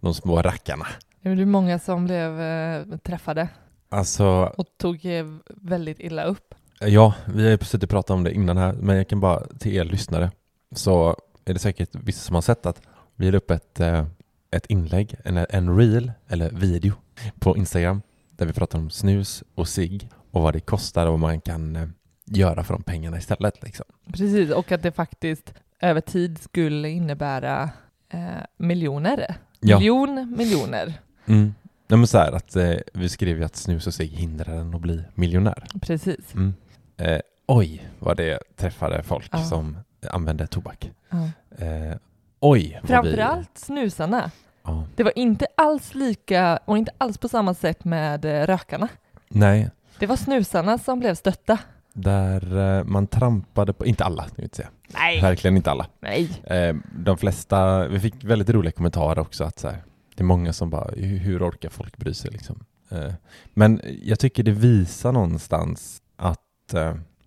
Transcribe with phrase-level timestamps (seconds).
[0.00, 0.86] De små rackarna.
[1.22, 3.48] Det var många som blev eh, träffade
[3.88, 4.24] Alltså,
[4.56, 6.54] och tog eh, väldigt illa upp.
[6.80, 9.76] ja, vi har ju precis pratat om det innan här, men jag kan bara till
[9.76, 10.30] er lyssnare
[10.74, 12.82] så är det säkert vissa som har sett att
[13.16, 14.06] vi la upp ett, eh,
[14.50, 16.92] ett inlägg, en, en reel eller video
[17.38, 21.20] på Instagram där vi pratar om snus och sig och vad det kostar och vad
[21.20, 21.92] man kan
[22.24, 23.62] göra för de pengarna istället.
[23.62, 23.86] Liksom.
[24.12, 27.70] Precis, och att det faktiskt över tid skulle innebära
[28.56, 29.36] miljoner.
[29.60, 29.78] Ja.
[29.78, 30.94] Miljon, miljoner.
[31.26, 31.54] Mm.
[31.88, 34.74] Nej, men så här att eh, vi skrev ju att snus och sig hindrar en
[34.74, 35.66] att bli miljonär.
[35.80, 36.34] Precis.
[36.34, 36.54] Mm.
[36.96, 39.44] Eh, oj, vad det träffade folk Ja.
[39.44, 39.76] som
[40.10, 40.90] använde tobak.
[41.10, 41.16] Ja.
[41.66, 41.96] Eh,
[42.40, 42.88] oj, vad vi...
[42.88, 44.30] Framförallt snusarna.
[44.62, 44.84] Ja.
[44.96, 48.88] Det var inte alls lika och inte alls på samma sätt med eh, rökarna.
[49.28, 51.58] Nej, Det var snusarna som blev stötta.
[51.92, 54.68] Där eh, man trampade på, inte alla, jag vill säga.
[54.94, 55.20] Nej.
[55.20, 55.86] Verkligen inte alla.
[56.00, 56.42] Nej.
[56.44, 59.82] Eh, de flesta, vi fick väldigt roliga kommentarer också att så här,
[60.14, 62.64] det är många som bara, hur, orkar folk bry sig liksom?
[62.88, 63.12] Eh,
[63.54, 66.40] men jag tycker det visar någonstans att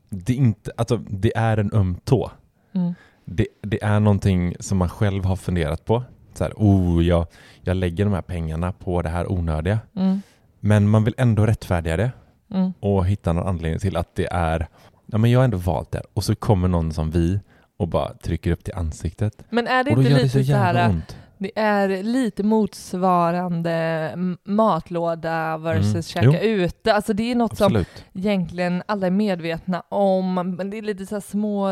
[0.09, 2.31] det inte, alltså det är en öm tå.
[2.73, 2.93] Mm.
[3.25, 6.03] Det, det är någonting som man själv har funderat på.
[6.33, 7.27] Så här, oh, jag,
[7.61, 9.79] jag lägger de här pengarna på det här onödiga.
[9.95, 10.21] Mm.
[10.59, 12.11] Men man vill ändå rättfärdiga det
[12.53, 12.73] Mm.
[12.79, 14.67] och hitta någon anledning till att det är,
[15.05, 16.01] ja men jag har ändå valt det.
[16.13, 17.39] Och så kommer någon som vi
[17.77, 19.43] och bara trycker upp till ansiktet.
[19.49, 21.17] Men är det inte gör det lite så så här, ont.
[21.37, 24.13] det är lite motsvarande
[24.43, 26.03] matlåda versus Mm.
[26.03, 26.63] käka Jo.
[26.63, 26.93] ute.
[26.93, 28.05] Alltså det är något som Absolut.
[28.13, 31.67] egentligen alla är medvetna om, men det är lite så här små,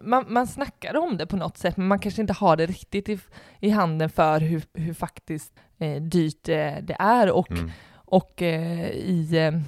[0.00, 3.08] man, man snackar om det på något sätt, men man kanske inte har det riktigt
[3.08, 3.18] i,
[3.60, 7.70] i handen för hur, hur faktiskt eh, dyrt eh, det är och, Mm.
[7.94, 9.60] och eh, i, eh,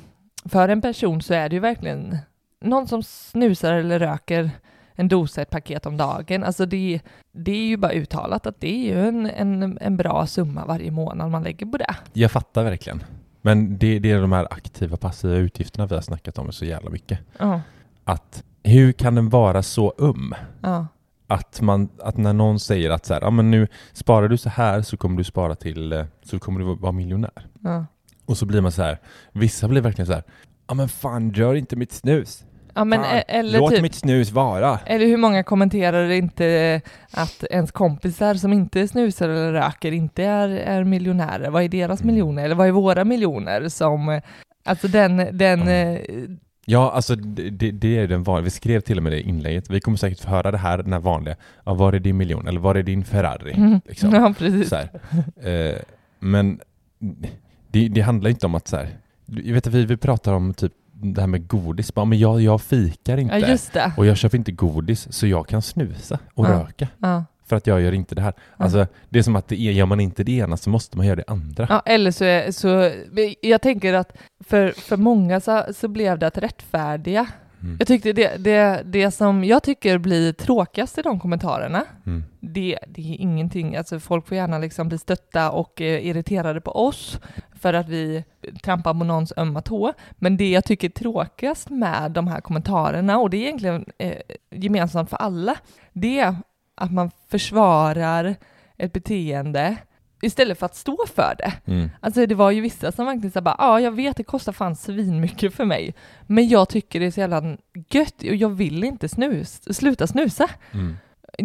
[0.45, 2.17] för en person så är det ju verkligen
[2.61, 4.51] någon som snusar eller röker
[4.95, 6.45] en dosa, ett paket om dagen.
[6.45, 7.01] Alltså det,
[7.33, 10.91] det är ju bara uttalat att det är ju en, en, en bra summa varje
[10.91, 11.95] månad man lägger på det.
[12.13, 13.03] Jag fattar verkligen.
[13.43, 16.91] Men det, det är de här aktiva passiva utgifterna vi har snackat om så jävla
[16.91, 17.19] mycket.
[17.39, 17.61] Ja,
[18.05, 20.35] Att hur kan den vara så um?
[20.61, 20.87] ja,
[21.27, 24.49] Att, man, att när någon säger att så här, ja, men nu sparar du så
[24.49, 27.47] här så kommer du spara till, eh, så kommer du vara miljonär.
[27.61, 27.87] ja.
[28.27, 28.99] Och så blir man så här,
[29.33, 30.23] vissa blir verkligen så här,
[30.69, 32.45] ja men fan rör inte mitt snus.
[32.75, 34.79] ja men fan, e- eller låt typ mitt snus vara.
[34.87, 40.49] Eller hur många kommenterar inte att ens kompisar som inte snusar eller röker inte är,
[40.49, 41.51] är miljonärer?
[41.51, 42.15] Vad är deras Mm.
[42.15, 42.45] miljoner?
[42.45, 43.69] Eller vad är våra miljoner?
[43.69, 44.21] Som,
[44.65, 46.39] alltså den, den, Mm.
[46.65, 48.45] Ja, alltså det, det, är den vanliga.
[48.45, 49.71] Vi skrev till och med det i inlägget.
[49.71, 51.37] Vi kommer säkert få höra det här, den här vanliga.
[51.65, 52.49] Ja, var är din miljon?
[52.49, 53.53] Eller var är din Ferrari?
[53.53, 54.11] mm, Liksom.
[54.15, 54.73] ja precis.
[54.73, 55.77] Eh,
[56.21, 56.61] men
[57.73, 58.89] det, det handlar inte om att så här.
[59.27, 61.95] Jag vet att vi, vi pratar om typ det här med godis.
[61.95, 63.59] Bara, men jag, jag fikar inte.
[63.75, 63.93] Ja.
[63.97, 66.51] Och jag köper inte godis så jag kan snusa och Ja.
[66.51, 66.89] röka.
[66.99, 67.25] Ja.
[67.47, 68.33] För att jag gör inte det här.
[68.57, 71.07] Alltså, det är som att det är, gör man inte det ena så måste man
[71.07, 71.67] göra det andra.
[71.71, 72.91] Ja, eller så, är, så
[73.41, 77.27] jag tänker att för, för många så, så blev det att rättfärdiga
[77.63, 77.77] Mm.
[77.79, 82.25] Jag tyckte det, det, det som jag tycker blir tråkigast i de kommentarerna, Mm.
[82.41, 86.87] det, det är ingenting, alltså folk får gärna liksom bli stötta och eh, irriterade på
[86.87, 87.21] oss
[87.63, 88.25] för att vi
[88.63, 89.93] trampar på någons ömma tå.
[90.13, 94.17] Men det jag tycker är tråkigast med de här kommentarerna, och det är egentligen eh,
[94.51, 95.57] gemensamt för alla,
[95.93, 96.37] det är
[96.75, 98.35] att man försvarar
[98.77, 99.77] ett beteende
[100.23, 101.53] istället för att stå för det.
[101.73, 101.91] Mm.
[102.01, 104.77] Alltså det var ju vissa som verkligen sa bara, ja jag vet det kostar fan
[104.77, 105.95] svinmycket för mig,
[106.27, 107.57] men jag tycker det är så jävla
[107.91, 110.51] gött och jag vill inte snus, sluta snusa.
[110.73, 110.97] Mm.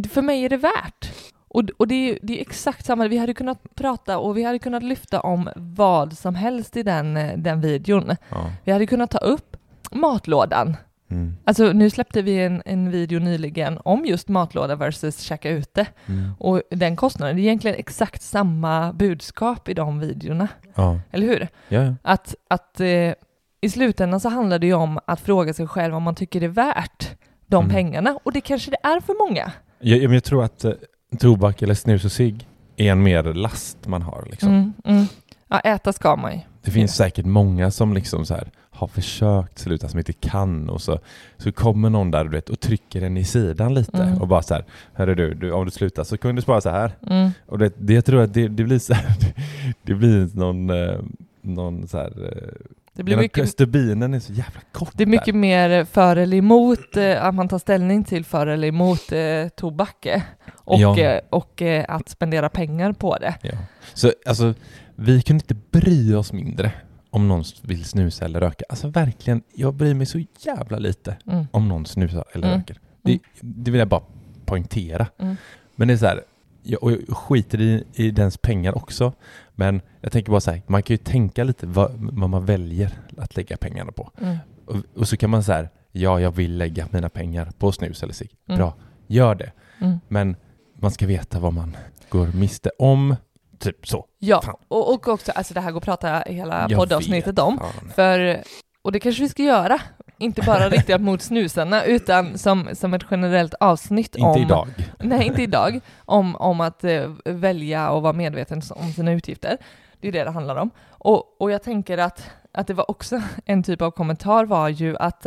[0.10, 1.34] För mig är det värt.
[1.48, 4.60] Och, och det, är, det är exakt samma, vi hade kunnat prata och vi hade
[4.60, 8.16] kunnat lyfta om vad som helst i den, eh, den videon.
[8.30, 8.52] Ja.
[8.64, 9.58] Vi hade kunnat ta upp
[9.92, 10.78] matlådan.
[11.10, 11.38] Mm.
[11.44, 15.86] Alltså nu släppte vi en, en video nyligen om just matlåda versus käka ute.
[16.06, 16.32] Mm.
[16.40, 20.48] Och den kostnaden, det är egentligen exakt samma budskap i de videorna.
[20.76, 21.00] Ja.
[21.12, 21.48] Eller hur?
[21.68, 21.94] Ja, ja.
[22.02, 23.14] Att, att eh,
[23.62, 26.46] i slutändan så handlar det ju om att fråga sig själv om man tycker det
[26.46, 27.10] är värt
[27.46, 27.76] de Mm.
[27.76, 28.20] pengarna.
[28.24, 29.52] Och det kanske det är för många.
[29.80, 30.72] Jag, jag, men jag tror att eh,
[31.20, 34.28] tobak eller snus och cigg är en mer last man har.
[34.32, 34.50] Liksom.
[34.50, 35.06] Mm, mm.
[35.48, 36.40] Ja, äta ska man ju.
[36.62, 40.82] Det finns säkert många som liksom så här har försökt sluta som inte kan och
[40.82, 41.00] så,
[41.38, 44.22] så kommer någon där du vet, och trycker en i sidan lite Mm.
[44.22, 46.70] och bara så här, hörru du, du, om du slutar så kan du spara så
[46.70, 46.92] här.
[47.08, 47.32] Mm.
[47.46, 49.34] Och det, det jag tror att det, det blir så här, det,
[49.84, 51.00] det blir någon, eh,
[51.42, 55.36] någon så här, eh, Det blir mycket, stubinen är så jävla kort det är mycket
[55.36, 60.06] mer för eller emot, eh, att man tar ställning till för eller emot eh, tobak
[60.06, 60.22] eh,
[60.54, 61.00] och, Ja.
[61.00, 63.36] eh, och att spendera pengar på det.
[63.42, 63.52] Ja.
[63.94, 64.54] Så alltså,
[64.96, 66.72] vi kunde inte bry oss mindre
[67.10, 68.66] om någon vill snusa eller röka.
[68.70, 71.46] Alltså verkligen, jag bryr mig så jävla lite Mm.
[71.52, 72.60] om någon snusar eller Mm.
[72.60, 72.78] röker.
[73.02, 74.02] Det, det vill jag bara
[74.46, 75.08] poängtera.
[75.20, 75.36] Mm.
[75.76, 76.22] Men det är så här,
[76.68, 79.14] jag, och jag skiter i, i dens pengar också.
[79.56, 82.92] Men jag tänker bara så här, man kan ju tänka lite vad, vad man väljer
[83.18, 84.12] att lägga pengarna på.
[84.22, 84.38] Mm.
[84.66, 88.14] Och, och så kan man säga, ja jag vill lägga mina pengar på snus eller
[88.14, 88.32] cigg.
[88.48, 88.58] Mm.
[88.58, 88.74] Bra,
[89.08, 89.52] gör det.
[89.82, 89.98] Mm.
[90.08, 90.36] Men
[90.82, 91.78] man ska veta vad man
[92.10, 93.16] går miste om.
[93.60, 94.06] Typ så.
[94.20, 94.56] Ja, Fan.
[94.68, 97.58] och, och också, alltså det här går att prata hela Jag poddavsnittet vet, om.
[97.58, 97.90] fan.
[97.96, 98.44] För,
[98.82, 99.82] och det kanske vi ska göra,
[100.20, 104.42] inte bara riktat mot snusarna, utan som, som ett generellt avsnitt Inte om...
[104.42, 104.68] idag.
[105.00, 105.80] Nej, inte idag.
[106.06, 109.58] Om, om att eh, välja och vara medveten om sina utgifter.
[110.02, 110.70] Det är det det handlar om.
[110.90, 114.98] Och, och jag tänker att, att det var också en typ av kommentar var ju
[114.98, 115.22] att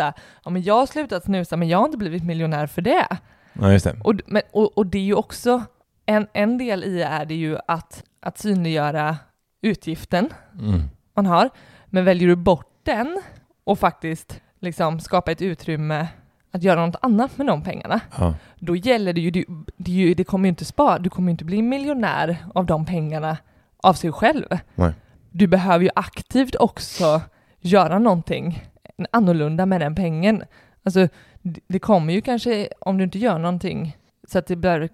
[0.44, 3.06] ja, men jag har slutat snusa men jag har inte blivit miljonär för det.
[3.52, 3.96] Ja, just det.
[4.04, 5.62] Och, men, och, och det är ju också,
[6.06, 9.16] en, en del i är det ju att, att synliggöra
[9.62, 10.28] utgiften
[10.58, 10.82] Mm.
[11.14, 11.50] man har,
[11.86, 13.22] men väljer du bort den
[13.64, 16.08] och faktiskt liksom skapa ett utrymme
[16.52, 18.34] att göra något annat med de pengarna, Ja.
[18.58, 19.44] då gäller det ju, det,
[19.76, 23.36] det, det kommer ju inte spara, du kommer ju inte bli miljonär av de pengarna
[23.82, 24.46] av sig själv.
[24.74, 24.92] Nej.
[25.30, 27.20] Du behöver ju aktivt också
[27.60, 28.64] göra någonting
[29.10, 30.42] annorlunda med den pengen.
[30.82, 31.08] Alltså,
[31.66, 33.96] det, kommer ju kanske, om du inte gör någonting,
[34.28, 34.88] så att det blir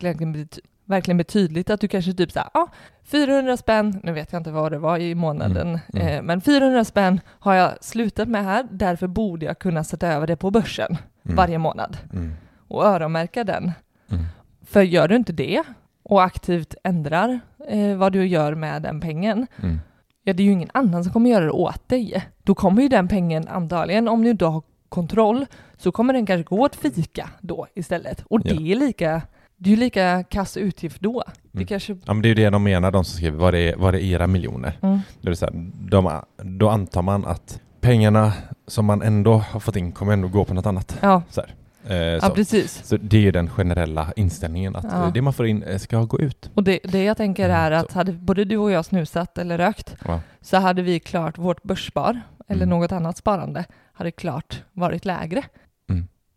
[0.87, 2.69] verkligen, verkligen betydligt att du kanske typ såhär, ja, ah,
[3.05, 6.09] 400 spänn, nu vet jag inte vad det var i månaden, Mm, mm.
[6.09, 10.27] Eh, men 400 spänn har jag slutat med här, därför borde jag kunna sätta över
[10.27, 11.37] det på börsen Mm.
[11.37, 12.33] varje månad Mm.
[12.69, 13.73] och öronmärka den.
[14.11, 14.25] Mm.
[14.67, 15.63] För gör du inte det
[16.03, 19.79] och aktivt ändrar eh, vad du gör med den pengen, Mm.
[20.23, 22.27] ja det är ju ingen annan som kommer göra det åt dig.
[22.43, 25.47] Då kommer ju den pengen antagligen, om du inte har kontroll,
[25.77, 28.25] så kommer den kanske gå åt fika då istället.
[28.31, 28.55] Och Ja.
[28.55, 29.23] det är lika,
[29.57, 31.23] det är ju lika kass utgift då.
[31.43, 31.67] Det Mm.
[31.67, 31.93] kanske...
[32.05, 33.99] Ja, men det är ju det de menar, de som skriver, vad är, vad är
[33.99, 34.79] era miljoner?
[34.83, 34.99] Mm.
[35.21, 35.51] Det vill säga,
[35.91, 38.33] de, då antar man att pengarna
[38.67, 40.99] som man ändå har fått in kommer ändå gå på något annat.
[41.01, 41.43] Ja, Så.
[41.89, 42.85] Eh, ja precis.
[42.85, 45.11] så det är ju den generella inställningen, att Ja.
[45.15, 46.51] det man får in eh, ska gå ut.
[46.55, 47.99] Och det, det jag tänker är Mm, att så.
[47.99, 50.21] hade både du och jag snusat eller rökt Ja.
[50.41, 52.79] så hade vi klart vårt börsspar eller Mm.
[52.79, 55.43] något annat sparande hade klart varit lägre.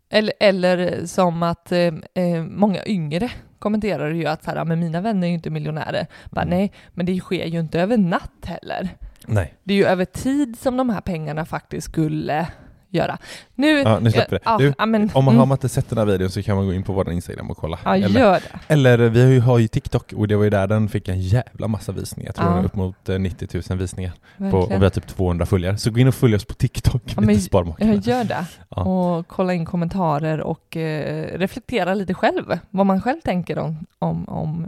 [0.10, 1.80] Eller, eller som att eh,
[2.13, 5.50] eh, många yngre kommenterar ju att så här, "Ja, men mina vänner är ju inte
[5.50, 6.08] miljonärer.
[6.30, 6.58] Bara, Mm.
[6.58, 8.89] Nej, men det sker ju inte över natt heller.
[9.28, 9.54] Nej.
[9.63, 12.48] Det är ju över tid som de här pengarna faktiskt skulle
[12.91, 13.17] göra.
[13.55, 14.39] Nu, Ja, nu släpper det.
[14.46, 16.43] Ja, Du, ja, men, Om man mm, har man inte sett den här videon så
[16.43, 17.79] kan man gå in på vår Instagram och kolla.
[17.86, 18.74] ja, eller, gör det.
[18.74, 21.22] eller vi har ju, har ju TikTok och det var ju där den fick en
[21.22, 22.27] jävla massa visningar.
[22.27, 22.55] Jag tror Ja.
[22.55, 24.12] den upp mot eh, 90 000 visningar.
[24.38, 25.77] På, och vi har typ 200 följare.
[25.77, 27.01] Så gå in och följ oss på TikTok.
[27.15, 27.39] Ja, men-.
[27.77, 28.46] Jag gör det.
[28.75, 28.84] Ja.
[28.84, 34.29] Och kolla in kommentarer och eh, reflektera lite själv, vad man själv tänker om, om,
[34.29, 34.67] om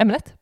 [0.00, 0.34] ämnet.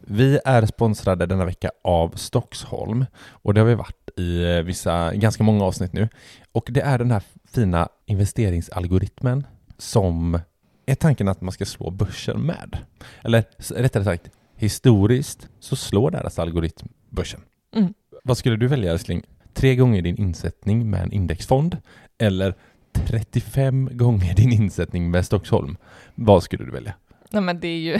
[0.00, 5.14] Vi är sponsrade denna vecka av Stockholm och det har vi varit i eh, vissa,
[5.14, 6.08] ganska många avsnitt nu.
[6.52, 9.46] Och det är den här fina investeringsalgoritmen
[9.78, 10.40] som
[10.86, 12.78] är tanken att man ska slå börsen med.
[13.22, 17.40] Eller rättare sagt, historiskt så slår deras algoritm börsen.
[17.76, 17.94] Mm.
[18.24, 19.22] Vad skulle du välja älskling?
[19.54, 21.76] Tre gånger din insättning med en indexfond
[22.18, 22.54] eller
[22.92, 25.76] 35 gånger din insättning med Stockholm,
[26.14, 26.94] vad skulle du välja?
[27.32, 27.98] Nej men det är ju,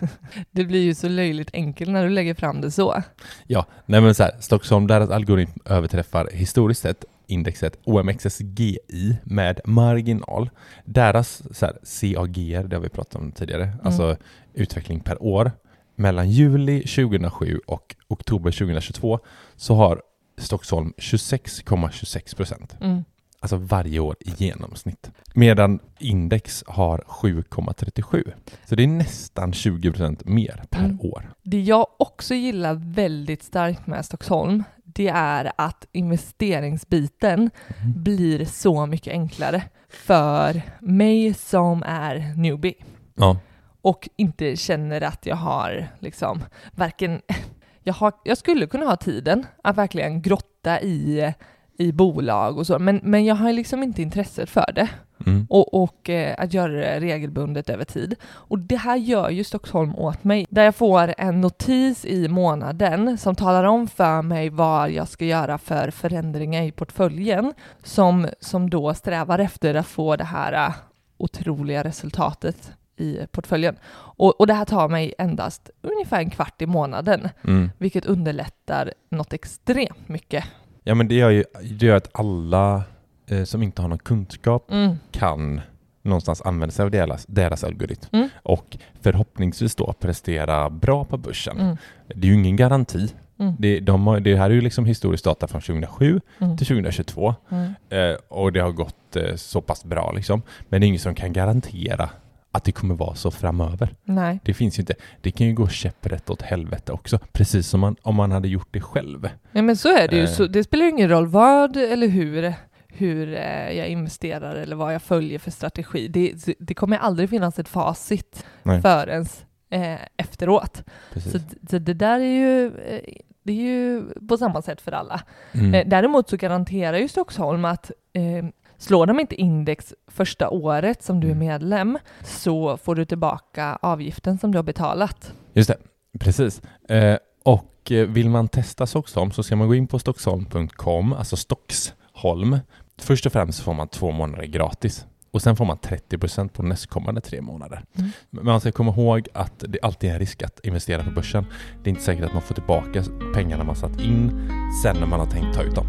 [0.50, 3.02] det blir ju så löjligt enkelt när du lägger fram det så.
[3.46, 8.78] Ja, nej men så här, Stockholm, deras algoritm överträffar historiskt sett indexet OMXSGI
[9.24, 10.50] med marginal.
[10.84, 14.16] Deras så här, CAG, det har vi pratat om tidigare, alltså
[14.54, 15.52] utveckling per år.
[15.96, 19.18] Mellan juli 2007 och oktober 2022
[19.56, 20.02] så har
[20.38, 22.76] Stockholm 26,26 procent.
[22.80, 23.04] Mm.
[23.42, 25.10] Alltså varje år i genomsnitt.
[25.34, 28.32] Medan index har 7,37.
[28.64, 31.00] Så det är nästan 20 procent mer per Mm.
[31.00, 31.32] år.
[31.42, 37.50] Det jag också gillar väldigt starkt med Stockholm, det är att investeringsbiten
[37.96, 42.74] blir så mycket enklare för mig som är newbie
[43.16, 43.36] Ja.
[43.82, 47.20] och inte känner att jag har liksom varken
[47.82, 51.32] jag, har, jag skulle kunna ha tiden att verkligen grotta i,
[51.80, 54.88] i bolag och så, men, men jag har liksom inte intresset för det
[55.26, 55.46] Mm.
[55.50, 58.14] och, och eh, att göra det regelbundet över tid.
[58.24, 63.18] Och det här gör ju Stockholm åt mig, där jag får en notis i månaden
[63.18, 68.70] som talar om för mig vad jag ska göra för förändringar i portföljen, som, som
[68.70, 70.74] då strävar efter att få det här eh,
[71.18, 73.76] otroliga resultatet i portföljen.
[73.92, 77.70] Och, och det här tar mig endast ungefär en kvart i månaden, Mm.
[77.78, 80.44] vilket underlättar något extremt mycket.
[80.90, 81.44] Ja men det gör ju
[81.78, 82.82] det gör att alla
[83.26, 84.96] eh, som inte har någon kunskap Mm.
[85.10, 85.60] kan
[86.02, 88.28] någonstans använda sig av deras, deras algoritm Mm.
[88.42, 91.58] och förhoppningsvis då prestera bra på börsen.
[91.60, 91.76] Mm.
[92.08, 93.14] Det är ju ingen garanti.
[93.38, 93.54] Mm.
[93.58, 96.56] Det, de har, det här är ju liksom historisk data från 2007 Mm.
[96.56, 97.72] till 2022 Mm.
[97.90, 100.42] eh, och det har gått eh, så pass bra liksom.
[100.68, 102.10] Men det är ingen som kan garantera
[102.52, 103.94] att det kommer vara så framöver.
[104.04, 104.40] Nej.
[104.44, 104.94] Det finns ju inte.
[105.20, 108.68] Det kan ju gå käpprätt åt helvete också, precis som man, om man hade gjort
[108.70, 109.28] det själv.
[109.52, 110.22] Ja men så är det ju.
[110.22, 110.28] Eh.
[110.28, 112.54] Så det spelar ju ingen roll vad eller hur,
[112.88, 116.08] hur eh, jag investerar eller vad jag följer för strategi.
[116.08, 118.82] Det, det kommer aldrig finnas ett facit Nej.
[118.82, 119.26] förrän
[119.70, 120.82] eh, efteråt.
[121.12, 121.32] Precis.
[121.32, 121.38] Så,
[121.70, 123.00] så det där är ju, eh,
[123.42, 125.20] det är ju på samma sätt för alla.
[125.52, 125.74] Mm.
[125.74, 128.44] Eh, däremot så garanterar ju Stockholm att eh,
[128.80, 131.46] slår de inte index första året som du är Mm.
[131.46, 135.32] medlem så får du tillbaka avgiften som du har betalat.
[135.52, 135.76] Just det,
[136.20, 136.62] precis.
[136.88, 141.36] Eh, och eh, vill man testa Stockholm så ska man gå in på stockholm.com, alltså
[141.36, 142.58] Stocksholm.
[142.98, 147.20] Först och främst får man två månader gratis och sen får man 30% på nästkommande
[147.20, 147.84] tre månader.
[147.98, 148.10] Mm.
[148.30, 151.44] Men man ska komma ihåg att det alltid är en risk att investera på börsen.
[151.82, 154.50] Det är inte säkert att man får tillbaka pengarna man satt in
[154.82, 155.86] sen när man har tänkt ta ut dem.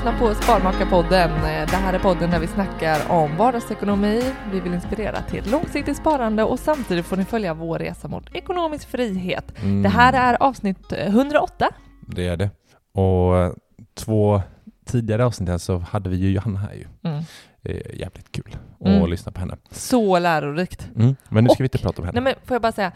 [0.00, 1.30] Lyssnar på Sparmakarpodden.
[1.30, 4.22] Eh, Det här är podden där vi snackar om vardagsekonomi.
[4.52, 8.88] Vi vill inspirera till långsiktigt sparande och samtidigt får ni följa vår resa mot ekonomisk
[8.88, 9.52] frihet.
[9.62, 11.68] Mm, Det här är avsnitt eh, 108.
[12.06, 12.50] Det är det.
[12.92, 13.52] Och eh,
[13.94, 14.42] två
[14.86, 16.86] tidigare avsnitt så hade vi ju Johanna här ju.
[17.02, 17.22] Mm.
[17.62, 19.10] Eh, jävligt kul att Mm.
[19.10, 19.56] lyssna på henne.
[19.70, 20.88] Så lärorikt.
[20.96, 21.16] Mm.
[21.28, 22.20] Men nu ska Och- vi inte prata om henne.
[22.20, 22.92] Nej men får jag bara säga,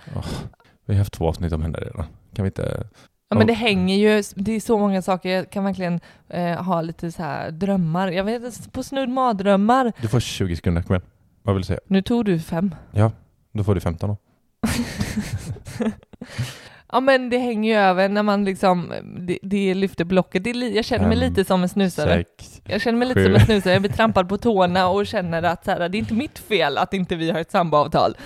[0.87, 2.07] Vi har haft två avsnitt om henne redan.
[2.35, 2.87] Kan vi inte?
[3.29, 6.81] Ja, men det hänger ju, det är så många saker, jag kan verkligen eh, ha
[6.83, 8.09] lite så här drömmar.
[8.09, 9.93] Jag vet på snudd mardrömmar.
[10.01, 11.07] Du får 20 sekunder, kom igen.
[11.43, 11.81] Vad vill du säga?
[11.87, 12.75] Nu tog du fem.
[13.53, 14.17] Då får du 15 då.
[16.95, 20.45] Ja men det hänger ju över när man liksom, det, det lyfter blocket.
[20.45, 22.25] Det li- jag känner mig Fem, lite som en snusare.
[22.39, 22.61] Sex.
[22.65, 23.25] Jag känner mig lite Sju.
[23.25, 25.99] som en snusare, jag blir trampad på tårna och känner att så här, det är
[25.99, 28.17] inte mitt fel att inte vi har ett samboavtal.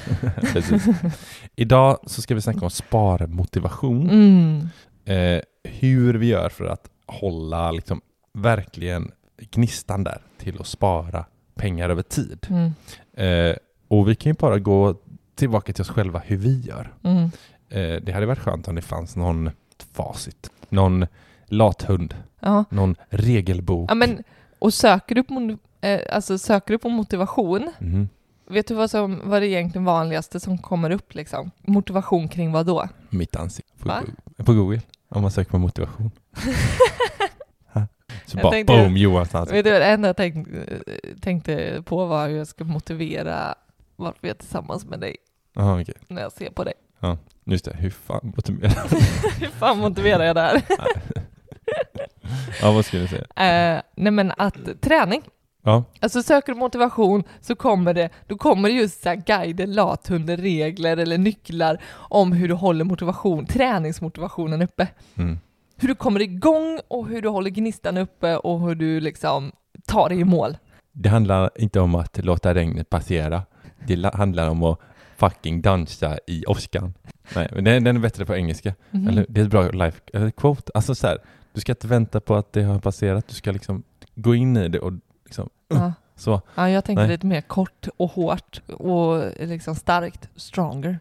[1.57, 4.11] Idag så ska vi snacka om sparmotivation.
[4.11, 4.69] Mm.
[5.15, 8.01] Eh, hur vi gör för att hålla liksom
[8.33, 9.11] verkligen
[9.51, 11.25] gnistan där till att spara
[11.55, 12.47] pengar över tid.
[12.51, 12.73] Mm.
[13.51, 13.57] Eh,
[13.89, 14.95] och vi kan ju bara gå
[15.35, 16.93] tillbaka till oss själva hur vi gör.
[17.03, 17.31] Mm.
[17.69, 19.51] Eh, det hade varit skönt om det fanns någon
[19.93, 21.07] facit, någon
[21.47, 22.65] lathund, Ja.
[22.71, 23.91] någon regelbok.
[23.91, 24.23] ja men,
[24.59, 28.09] och söker du, på, eh, alltså, söker du på motivation, Mhm.
[28.47, 31.51] vet du vad, som, vad det egentligen vanligaste som kommer upp liksom?
[31.63, 32.89] Motivation kring vad då?
[33.11, 34.01] Mitt ansikte på, Va?
[34.01, 36.11] Google- på Google, om man söker på motivation.
[38.27, 39.55] Så Jag bara tänkte- boom, ansikte.
[39.55, 40.49] Vet du, det enda jag tänk,
[41.21, 43.55] tänkte på var hur jag ska motivera
[43.97, 45.17] varför jag är tillsammans med dig
[45.55, 45.95] Jaha, okej.
[46.09, 46.75] när jag ser på dig.
[47.45, 48.89] Just det, hur fan motiverar
[49.41, 50.63] Hur fan motiverar jag det här?
[52.63, 53.23] Ja, vad skulle du säga?
[53.77, 55.23] Eh, nej men att träning,
[55.63, 59.67] Ja, Alltså söker du motivation så kommer det, då kommer det just så här guider,
[59.67, 64.89] lathunder, regler eller nycklar om hur du håller motivation, träningsmotivationen uppe.
[65.15, 65.39] mm.
[65.77, 69.53] Hur du kommer igång och hur du håller gnistan uppe och hur du liksom
[69.87, 70.57] tar dig i mål.
[70.93, 73.43] det handlar inte om att låta regnet passera.
[73.87, 74.79] Det la- handlar om att
[75.17, 76.95] fucking dansa i åskan.
[77.35, 78.75] Nej, men den, den är bättre på engelska.
[78.91, 79.09] Mhm.
[79.09, 80.01] Eller, det är ett bra life
[80.37, 80.73] quote.
[80.75, 81.19] Alltså så här,
[81.53, 83.29] du ska inte vänta på att det har passerat.
[83.29, 83.83] Du ska liksom
[84.15, 84.93] gå in i det och
[85.69, 85.93] Ja.
[86.17, 86.41] så.
[86.55, 87.11] Ja, jag tänker Nej.
[87.11, 90.29] lite mer kort och hårt och liksom starkt.
[90.37, 90.99] Stronger.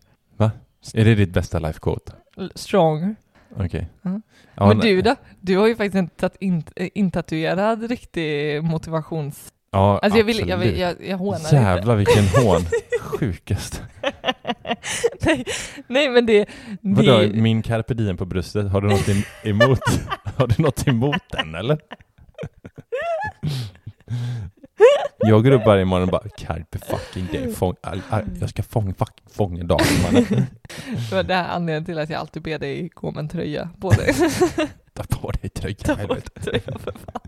[0.94, 2.12] Är det ditt bästa life quote?
[2.56, 3.16] Stronger.
[3.56, 3.88] Okej.
[4.02, 4.22] Ja.
[4.56, 5.16] Ja, Men du då?
[5.42, 9.54] Du har ju faktiskt en tat- in, eh, intatuerad riktig motivations...
[9.72, 10.74] Ja, Alltså jag vill, jag, absolut.
[10.74, 11.56] vill, jag, jag hånar inte.
[11.56, 12.62] Jävlar vilken hån.
[13.02, 13.84] Sjukast.
[15.26, 15.46] nej,
[15.88, 16.46] nej men det...
[16.82, 19.80] Vadå, det min carpe diem på bröstet, har du något em- emot,
[20.38, 21.80] har du något emot den eller?
[25.19, 28.63] Jag går upp varje morgon och bara carpe fucking diem, fång, all, all, jag ska
[28.63, 30.46] fång, fucking fånga dagen mannen.
[31.10, 33.69] det var det här anledningen till att jag alltid ber dig gå med en tröja
[33.79, 34.13] på dig.
[34.93, 36.31] Ta på dig Ta tröjan på helvete.
[36.34, 37.22] dig tröja för fan.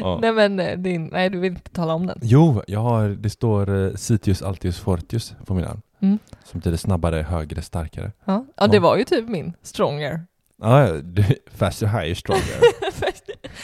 [0.00, 0.18] Ja.
[0.22, 2.18] Nej men eh, din, nej du vill inte tala om den.
[2.22, 5.82] Jo, jag har, det står uh, Citius Altius Fortius på min arm.
[6.00, 6.18] Mm.
[6.44, 8.12] Som betyder snabbare, högre, starkare.
[8.24, 8.46] Ja.
[8.56, 10.26] ja, det var ju typ min stronger.
[10.62, 10.88] Ja,
[11.54, 12.60] faster, higher, stronger.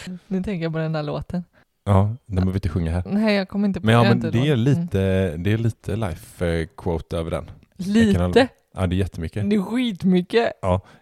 [0.26, 1.44] nu tänker jag på den där låten.
[1.84, 3.02] Ja, den behöver vi inte sjunga här.
[3.06, 4.58] Nej jag kommer inte på Men ja, men det är råd.
[4.58, 7.44] lite, det är lite life eh, quote över den.
[7.44, 7.54] Mm.
[7.76, 8.48] Lite?
[8.74, 9.50] Ja, det är jättemycket.
[9.50, 10.52] Det är skitmycket.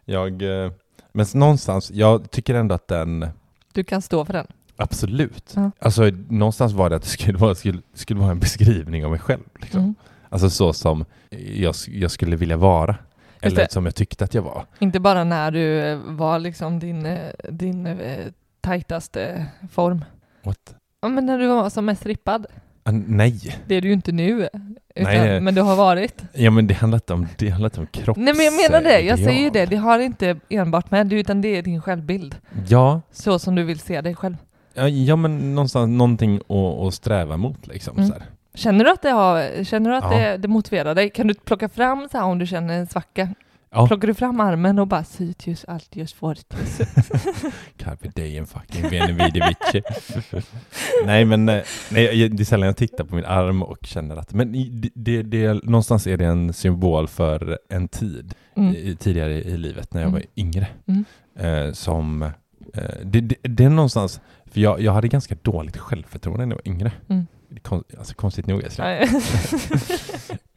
[0.05, 0.73] Jag, eh,
[1.13, 3.27] men någonstans, jag tycker ändå att den,
[3.73, 4.47] Du kan stå för den.
[4.77, 5.53] absolut.
[5.57, 5.71] Ja.
[5.79, 9.21] Alltså någonstans var det att det skulle vara, skulle, skulle vara en beskrivning av mig
[9.21, 9.43] själv.
[9.61, 9.81] Liksom.
[9.81, 9.95] Mm.
[10.29, 11.05] Alltså så som
[11.55, 12.97] jag, jag skulle vilja vara.
[13.41, 13.73] Eller det.
[13.73, 14.67] som jag tyckte att jag var.
[14.79, 17.19] Inte bara när du var liksom din, eh,
[17.51, 17.99] din
[18.61, 20.05] tajtaste form.
[20.43, 20.75] What?
[21.03, 22.47] Ja men när du var som mest rippad.
[22.85, 24.49] Ah, nej, Det är du ju inte nu.
[24.95, 25.41] Utan, Nej.
[25.41, 26.23] Men du har varit.
[26.33, 28.19] ja, men det handlar inte om, det handlar inte om kropps...
[28.21, 29.67] Nej men jag menar det, jag säger ju det.
[29.67, 32.35] Det har inte enbart med det, utan det är din självbild.
[32.69, 34.37] Ja, Så som du vill se dig själv.
[34.75, 37.99] ja, ja men någonstans någonting att, att sträva mot liksom.
[37.99, 38.13] Mm.
[38.55, 40.19] Känner du att det, har, känner du att Ja.
[40.19, 41.11] det, det motiverar dig?
[41.11, 43.29] Kan du plocka fram så här om du känner en svacka?
[43.71, 43.87] Ja.
[43.87, 46.79] Plockar du fram armen och bara Sytius, Altius, Fortius?
[47.77, 49.83] Carpe diem fucking veni vidi vici.
[51.05, 54.17] nej men eh, nej, jag- det är sällan jag tittar på min arm och känner
[54.17, 58.75] att, men det, det, det, någonstans är det en symbol för en tid Mm.
[58.75, 60.21] i, tidigare i livet när jag Mm.
[60.21, 60.67] var yngre.
[60.87, 61.05] Mm.
[61.69, 62.31] Eh, som, eh,
[63.05, 66.73] det, det, det är någonstans, för jag, jag hade ganska dåligt självförtroende när jag var
[66.73, 66.93] yngre.
[67.09, 67.27] Mm.
[67.63, 68.63] Kon, alltså konstigt nog.
[68.79, 69.09] Jag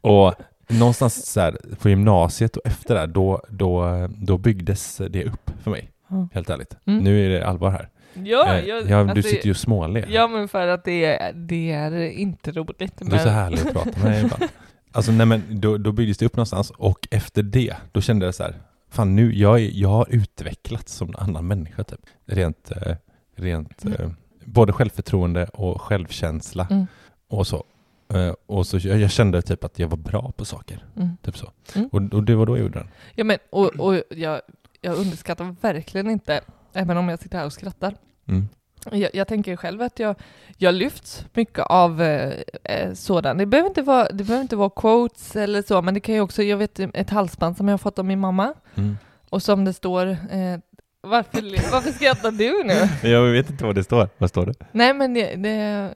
[0.00, 0.34] och
[0.78, 3.86] någonstans så här, på gymnasiet och efter det, då, då,
[4.18, 5.90] då byggdes det upp för mig.
[6.08, 6.28] Ja.
[6.32, 6.76] Helt ärligt.
[6.86, 7.04] Mm.
[7.04, 7.88] Nu är det allvar här.
[8.14, 10.06] Ja, Eh, jag, ja, du alltså, sitter ju och småler.
[10.10, 12.92] Ja men för att det är, det är inte roligt.
[12.96, 14.42] Du är så härlig att prata med ibland.
[14.94, 18.34] Alltså nej men då, då byggdes det upp någonstans och efter det, då kände jag
[18.34, 18.54] så här,
[18.90, 22.00] fan nu, jag, är, jag har utvecklats som en annan människa typ.
[22.26, 22.96] Rent, eh,
[23.36, 24.00] rent Mm.
[24.00, 24.10] eh,
[24.44, 26.86] både självförtroende och självkänsla Mm.
[27.28, 27.64] och så.
[28.14, 31.08] Eh, och så jag, kände typ att jag var bra på saker, Mm.
[31.22, 31.50] typ så.
[31.74, 31.88] Mm.
[31.92, 32.88] Och, och det var då jag gjorde den.
[33.14, 34.40] Ja men och, och jag,
[34.80, 36.40] jag underskattar verkligen inte,
[36.72, 37.94] även om jag sitter här och skrattar.
[38.28, 38.48] Mm.
[38.90, 40.14] Jag, jag tänker själv att jag,
[40.56, 42.32] jag lyfts mycket av eh,
[42.64, 43.36] eh, sådan.
[43.38, 46.20] Det behöver, inte vara, det behöver inte vara quotes eller så, men det kan ju
[46.20, 48.96] också, jag vet ett halsband som jag har fått av min mamma Mm.
[49.30, 50.58] och som det står, eh,
[51.00, 52.88] varför, varför skrattar du nu?
[53.10, 54.08] Jag vet inte vad det står.
[54.18, 54.54] Vad står det?
[54.72, 55.94] Nej men det, det,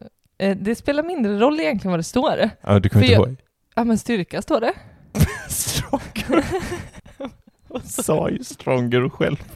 [0.56, 2.50] det spelar mindre roll egentligen vad det står.
[2.60, 3.36] Ja, du kommer inte jag- ihåg?
[3.74, 4.72] Ja men styrka står det.
[5.48, 6.44] Stronger.
[8.02, 9.36] Sa ju stronger själv.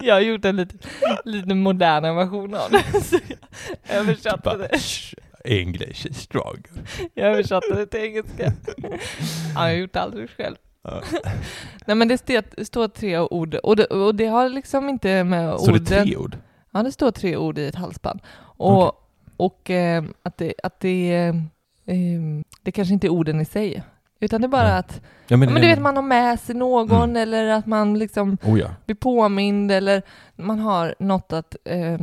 [0.00, 0.74] Jag har gjort en lite,
[1.24, 3.00] lite modernare version av det.
[3.04, 3.16] Så
[3.88, 4.78] jag översatte Bara, det.
[4.78, 5.14] "Shh,
[5.44, 6.62] English is stronger.
[7.14, 8.52] Jag översatte det till engelska.
[8.76, 8.88] Ja,
[9.54, 10.56] jag har gjort alldeles själv.
[10.84, 11.02] Ja.
[11.86, 12.18] Nej men det
[12.66, 15.98] står, tre ord och det, och det har liksom inte med Så det orden...
[15.98, 16.36] är tre ord?
[16.72, 18.20] Ja, det står tre ord i ett halsband.
[18.40, 18.98] Och, Okej.
[19.36, 21.28] och eh, att, det, att det, eh,
[21.86, 22.20] eh,
[22.62, 23.82] det kanske inte är orden i sig,
[24.20, 24.78] utan det är bara Nej.
[24.78, 27.16] att Ja, men, men du vet, man har med sig någon Mm.
[27.16, 28.66] eller att man liksom Oh ja.
[28.86, 30.02] blir påmind eller
[30.36, 31.98] man har något att, eh,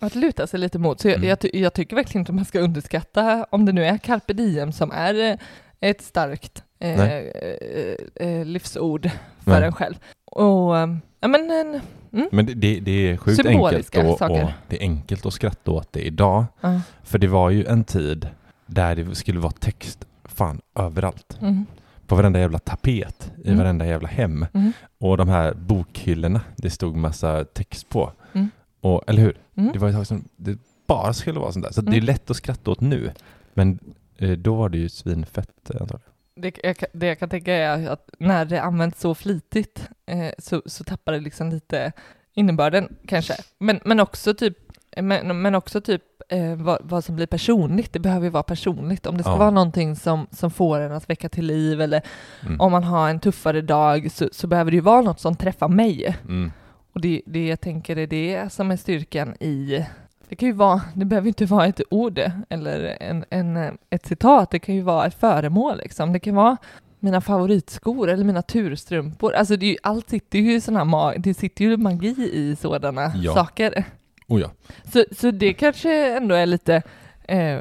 [0.00, 1.00] att luta sig lite mot.
[1.00, 1.28] Så jag, Mm.
[1.28, 4.90] jag, jag tycker verkligen inte man ska underskatta om det nu är carpe diem som
[4.92, 5.36] är eh,
[5.80, 9.10] ett starkt eh, eh, eh, livsord
[9.44, 9.64] för Nej.
[9.64, 9.94] en själv.
[10.24, 10.88] Och, eh,
[11.20, 11.80] ja men en,
[12.14, 15.32] mm, Men det, det, det är sjukt Symboliska enkelt och, och det är enkelt att
[15.32, 16.44] skratta åt det idag.
[16.60, 18.28] ja, För det var ju en tid
[18.66, 21.38] där det skulle vara text fan överallt.
[21.40, 21.66] mm,
[22.06, 23.58] På varenda jävla tapet, i Mm.
[23.58, 24.46] varenda jävla hem.
[24.54, 28.12] mm, Och de här bokhyllorna, det stod massa text på.
[28.32, 28.50] Mm.
[28.80, 29.36] Och, eller hur?
[29.56, 29.72] Mm.
[29.72, 31.72] Det var ett tag som det bara skulle vara sånt där.
[31.72, 32.04] Så det är Mm.
[32.04, 33.10] lätt att skratta åt nu.
[33.54, 33.78] Men
[34.18, 36.00] eh, då var det ju svinfett antagligen.
[36.36, 40.28] Det jag, kan- det jag kan tänka är att när det används så flitigt eh,
[40.38, 41.92] så, så tappar det liksom lite
[42.34, 43.34] innebörden kanske.
[43.58, 44.58] Men, men också typ,
[44.96, 47.92] men, men också typ eh, vad, vad som blir personligt.
[47.92, 49.06] Det behöver ju vara personligt.
[49.06, 49.36] Om det ska Ja.
[49.38, 52.02] vara någonting som, som får en att väcka till liv eller
[52.46, 52.60] Mm.
[52.60, 55.68] om man har en tuffare dag så, så behöver det ju vara något som träffar
[55.68, 56.16] mig.
[56.24, 56.52] Mm.
[56.92, 59.84] Och det, det jag tänker är det som är styrkan i
[60.28, 64.50] det kan ju vara, det behöver inte vara ett ord eller en, en, ett citat,
[64.50, 66.12] det kan ju vara ett föremål liksom.
[66.12, 66.56] Det kan vara
[67.00, 69.32] mina favoritskor eller mina turstrumpor.
[69.34, 72.56] Alltså det är ju, allt sitter ju i sådana ma- det sitter ju magi i
[72.56, 73.34] sådana Ja.
[73.34, 73.84] saker.
[74.28, 74.50] Oh ja.
[74.92, 76.82] Så, så det kanske ändå är lite,
[77.28, 77.58] eh,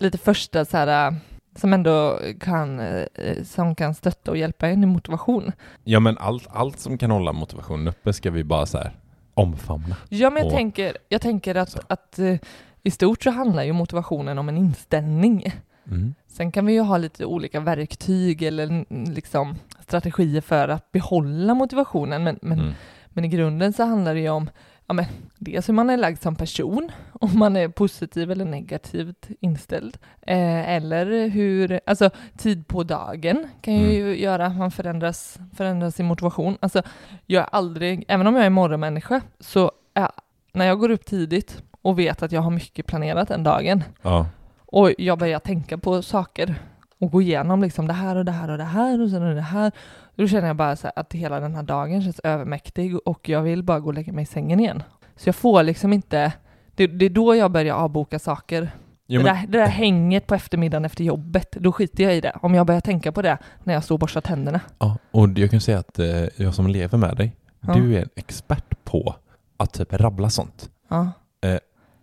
[0.00, 1.14] lite första så här,
[1.56, 3.04] som ändå kan, eh,
[3.44, 5.52] som kan stötta och hjälpa en i motivation.
[5.84, 8.92] Ja men allt, allt som kan hålla motivationen uppe ska vi bara så här
[9.40, 9.96] omfamna.
[10.08, 11.80] Ja, men jag Och- tänker, jag tänker att, Så.
[11.88, 12.36] att eh,
[12.82, 15.52] i stort så handlar ju motivationen om en inställning.
[15.86, 16.14] Mm.
[16.26, 22.24] Sen kan vi ju ha lite olika verktyg eller liksom strategier för att behålla motivationen,
[22.24, 22.72] men, men, Mm.
[23.08, 24.50] men i grunden så handlar det ju om
[24.90, 25.04] ja, men,
[25.38, 30.68] dels hur man är lagd som person, om man är positiv eller negativt inställd, eh,
[30.68, 36.56] eller hur, alltså tid på dagen kan ju göra att man förändras, förändras sin motivation.
[36.60, 36.82] Alltså,
[37.26, 40.10] jag är aldrig, även om jag är morgonmänniska, så är,
[40.52, 44.26] när jag går upp tidigt och vet att jag har mycket planerat den dagen, Ja.
[44.66, 46.54] och jag börjar tänka på saker
[46.98, 49.40] och gå igenom liksom det här och det här och det här och sen det
[49.40, 49.72] här.
[50.20, 53.62] Då känner jag bara här att hela den här dagen känns övermäktig och jag vill
[53.62, 54.82] bara gå och lägga mig i sängen igen.
[55.16, 56.32] Så jag får liksom inte,
[56.74, 58.70] det, det är då jag börjar avboka saker.
[59.06, 62.20] Jo, det, men, där, det där hänget på eftermiddagen efter jobbet, då skiter jag i
[62.20, 62.36] det.
[62.42, 64.60] Om jag börjar tänka på det när jag står och borstar tänderna.
[64.78, 67.74] ja, och jag kan säga att eh, jag som lever med dig, Ja.
[67.74, 69.14] du är en expert på
[69.56, 70.70] att typ rabbla sånt.
[70.88, 71.10] Ja.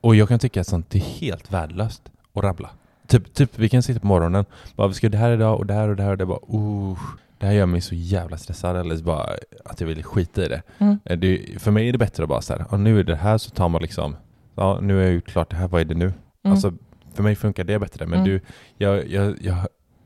[0.02, 2.70] Och jag kan tycka att sånt är helt värdelöst att rabbla.
[3.08, 5.66] Typ, typ vi kan sitta på morgonen, bara vi ska göra det här idag och
[5.66, 6.98] det här och det här och det bara uh,
[7.38, 9.30] det här gör mig så jävla stressad eller så bara
[9.66, 10.62] att jag vill skita i det.
[10.78, 11.00] Mm.
[11.06, 13.38] Eh, det för mig är det bättre att bara säga, ja, nu är det här
[13.38, 14.16] så tar man liksom,
[14.56, 16.06] ja nu har jag gjort klart det här, vad är det nu?
[16.06, 16.16] Mm.
[16.44, 16.74] Alltså
[17.14, 18.30] för mig funkar det bättre men Mm.
[18.32, 18.42] du,
[18.78, 19.58] jag, jag, jag,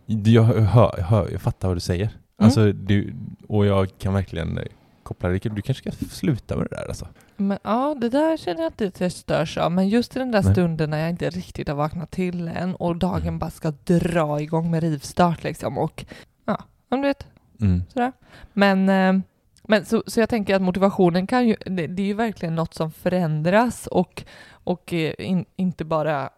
[0.05, 2.05] jag, hör, hör, jag fattar vad du säger.
[2.05, 2.15] Mm.
[2.37, 3.13] Alltså du,
[3.47, 4.63] och jag kan verkligen eh,
[5.03, 7.07] koppla det, du kanske ska sluta med det där alltså.
[7.37, 9.71] Men ja, det där känner jag inte att jag störs av.
[9.71, 10.53] Men just i den där Nej.
[10.53, 13.39] stunden när jag inte riktigt har vaknat till än och dagen Mm.
[13.39, 16.05] bara ska dra igång med rivstart liksom och
[16.45, 17.27] ja, om du vet,
[17.61, 17.81] Mm.
[17.93, 18.11] sådär.
[18.53, 19.21] Men, eh,
[19.63, 22.73] men så, så jag tänker att motivationen kan ju, det, det är ju verkligen något
[22.73, 26.29] som förändras och, och eh, in, inte bara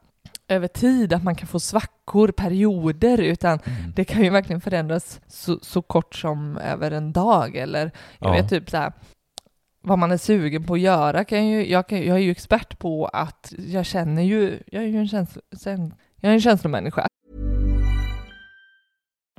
[0.48, 3.92] över tid, att man kan få svackor, perioder, utan Mm.
[3.96, 8.42] det kan ju verkligen förändras så, så kort som över en dag eller jag Ja.
[8.42, 8.94] vet typ så här
[9.82, 12.80] vad man är sugen på att göra kan ju, jag, kan, jag är ju expert
[12.80, 15.08] på att jag känner ju, jag är ju en,
[15.58, 17.08] sen- jag är en känslomänniska.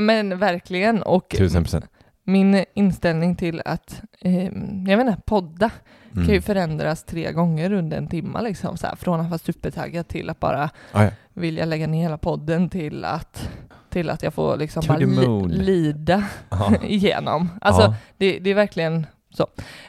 [0.00, 1.84] Men verkligen, och tusen procent.
[2.24, 4.44] min inställning till att, eh,
[4.88, 5.70] jag inte, podda
[6.12, 6.26] Mm.
[6.26, 10.08] kan ju förändras tre gånger under en timme liksom, så här, från att vara supertaggad
[10.08, 11.10] till att bara Ah, ja.
[11.32, 13.48] vilja lägga ner hela podden till att,
[13.90, 16.72] till att jag får liksom To bara li, lida Ja.
[16.86, 17.50] igenom.
[17.60, 17.94] Alltså, Ja.
[18.16, 19.46] det, det är verkligen så.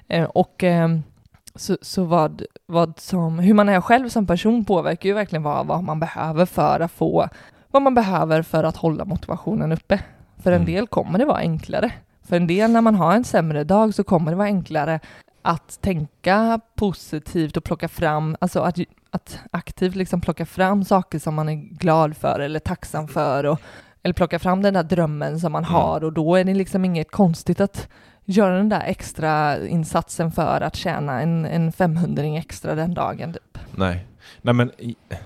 [0.08, 0.90] Eh, och eh,
[1.56, 5.68] så, så vad, vad som, hur man är själv som person påverkar ju verkligen vad,
[5.68, 7.30] vad man behöver för att få,
[7.76, 10.00] vad man behöver för att hålla motivationen uppe.
[10.44, 10.74] För en Mm.
[10.74, 11.92] del kommer det vara enklare.
[12.28, 15.00] För en del när man har en sämre dag så kommer det vara enklare
[15.42, 18.78] att tänka positivt och plocka fram, alltså att,
[19.12, 23.60] att aktivt liksom plocka fram saker som man är glad för eller tacksam för och,
[24.04, 25.74] eller plocka fram den där drömmen som man Mm.
[25.74, 27.88] har och då är det liksom inget konstigt att
[28.26, 33.34] göra den där extra insatsen för att tjäna en, en 500 extra den dagen.
[33.34, 33.58] Typ.
[33.76, 34.06] Nej,
[34.42, 34.72] Nej men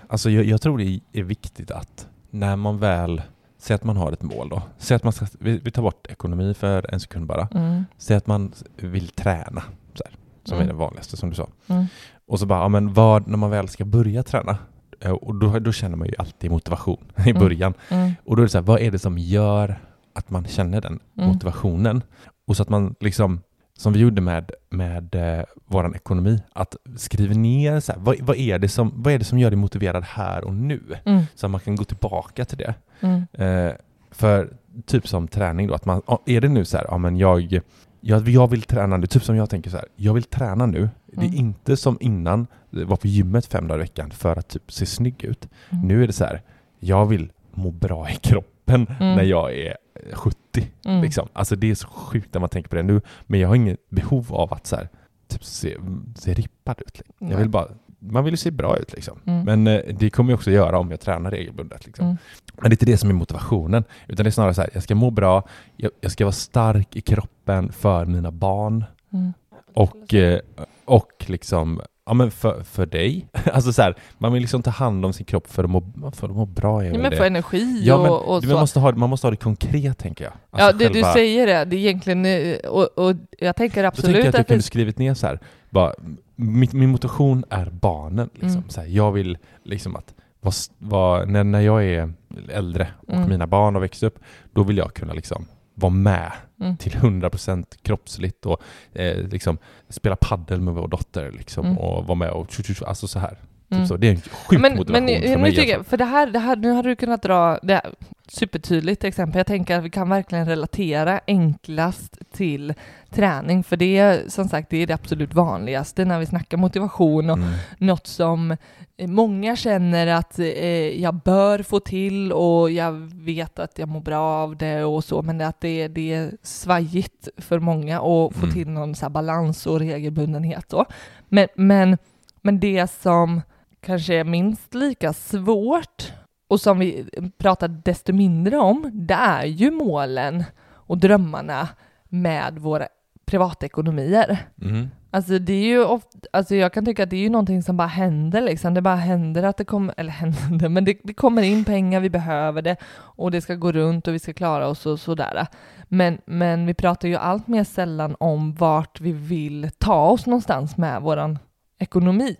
[0.07, 3.21] alltså jag, jag tror det är viktigt att när man väl
[3.57, 4.61] säg att man har ett mål då.
[4.77, 7.47] Säg att man ska, vi, vi tar bort ekonomi för en sekund bara.
[7.53, 7.85] Mm.
[7.97, 9.63] Säg att man vill träna,
[9.93, 10.13] så här,
[10.43, 10.69] som Mm.
[10.69, 11.47] är det vanligaste som du sa.
[11.67, 11.85] Mm.
[12.27, 14.57] Och så bara, ja men vad, när man väl ska börja träna,
[14.99, 17.39] eh, och då, då känner man ju alltid motivation i Mm.
[17.41, 17.73] början.
[17.89, 18.11] Mm.
[18.25, 19.79] Och då är det så här, vad är det som gör
[20.15, 21.29] att man känner den Mm.
[21.29, 22.01] motivationen?
[22.47, 23.41] Och så att man liksom,
[23.79, 28.37] som vi gjorde med, med eh, vår ekonomi, att skriva ner så här, vad, vad,
[28.37, 30.81] är det som, vad är det som gör dig motiverad här och nu?
[31.05, 31.23] Mm.
[31.35, 32.73] Så att man kan gå tillbaka till det.
[32.99, 33.23] Mm.
[33.33, 33.73] Eh,
[34.11, 34.53] för
[34.85, 37.61] typ som träning då, att man, är det nu så här, ja men jag,
[38.01, 40.89] jag, jag vill träna nu, typ som jag tänker så här, jag vill träna nu.
[41.05, 41.35] Det är Mm.
[41.39, 45.23] inte som innan, var på gymmet fem dagar i veckan för att typ se snygg
[45.23, 45.47] ut.
[45.69, 45.87] Mm.
[45.87, 46.41] Nu är det så här,
[46.79, 49.15] jag vill må bra i kroppen Mm.
[49.15, 49.77] när jag är
[50.13, 50.37] 70.
[50.85, 51.01] Mm.
[51.01, 51.27] Liksom.
[51.33, 53.89] Alltså det är så sjukt när man tänker på det nu, men jag har inget
[53.89, 54.89] behov av att så här,
[55.27, 55.77] typ se,
[56.15, 57.01] se rippad ut.
[57.19, 57.37] Jag Nej.
[57.37, 57.67] vill bara,
[57.99, 59.19] man vill ju se bra ut liksom.
[59.25, 59.45] Mm.
[59.45, 61.85] Men eh, det kommer jag också göra om jag tränar regelbundet.
[61.85, 62.05] Liksom.
[62.05, 62.17] Mm.
[62.53, 64.83] Men det är inte det som är motivationen, utan det är snarare så här, jag
[64.83, 69.33] ska må bra, jag, jag ska vara stark i kroppen för mina barn Mm.
[69.73, 70.39] och, eh,
[70.85, 73.27] och liksom, ja men för, för dig.
[73.53, 75.83] Alltså så här, man vill liksom ta hand om sin kropp för att må,
[76.15, 76.85] för att må bra.
[76.85, 77.17] Ja, men det.
[77.17, 80.23] få energi Ja, men och, och man, måste ha, man måste ha det konkret tänker
[80.23, 80.33] jag.
[80.51, 81.65] ja, Alltså det, du själva- säger det.
[81.65, 84.47] Det är egentligen, eh, och, och jag tänker Då absolut tänker jag att jag att
[84.47, 84.63] kunde det...
[84.63, 85.93] skrivit ner så här, bara,
[86.35, 88.29] min, min motivation är barnen.
[88.33, 88.49] Liksom.
[88.57, 88.69] Mm.
[88.69, 92.13] Så här, jag vill liksom att vad, vad, när, när jag är
[92.49, 93.29] äldre och Mm.
[93.29, 94.19] mina barn har växt upp,
[94.53, 95.45] då vill jag kunna liksom
[95.75, 96.77] vara med Mm.
[96.77, 98.61] till 100% kroppsligt och
[98.93, 99.57] eh, liksom
[99.89, 101.77] spela paddel med vår dotter liksom, Mm.
[101.77, 103.37] och vara med och tju, tju, alltså så här.
[103.71, 103.83] Mm.
[103.83, 103.97] Typ så.
[103.97, 105.55] Det är en sjuk men, motivation men, för nu mig.
[105.55, 107.93] tycker jag, för det här, det här, nu har du kunnat dra det här,
[108.27, 109.39] supertydligt exempel.
[109.39, 112.73] Jag tänker att vi kan verkligen relatera enklast till
[113.09, 117.29] träning, för det är som sagt det är det absolut vanligaste när vi snackar motivation
[117.29, 117.49] och Mm.
[117.77, 118.55] något som
[119.01, 124.21] många känner att eh, jag bör få till och jag vet att jag mår bra
[124.43, 128.51] av det och så, men att det, det är svajigt för många att få Mm.
[128.53, 130.85] till någon så här balans och regelbundenhet då.
[131.29, 131.97] Men, men,
[132.41, 133.41] men det som
[133.81, 136.13] kanske är minst lika svårt
[136.47, 141.67] och som vi pratar desto mindre om, det är ju målen och drömmarna
[142.09, 142.87] med våra
[143.25, 144.37] privatekonomier.
[144.61, 144.89] Mm.
[145.11, 147.77] Alltså det är ju ofta, alltså jag kan tycka att det är ju någonting som
[147.77, 148.73] bara händer liksom.
[148.73, 152.09] Det bara händer att det kommer, eller händer, men det, det kommer in pengar, vi
[152.09, 155.47] behöver det och det ska gå runt och vi ska klara oss och sådär.
[155.87, 160.77] Men, men vi pratar ju allt mer sällan om vart vi vill ta oss någonstans
[160.77, 161.39] med våran
[161.79, 162.35] ekonomi.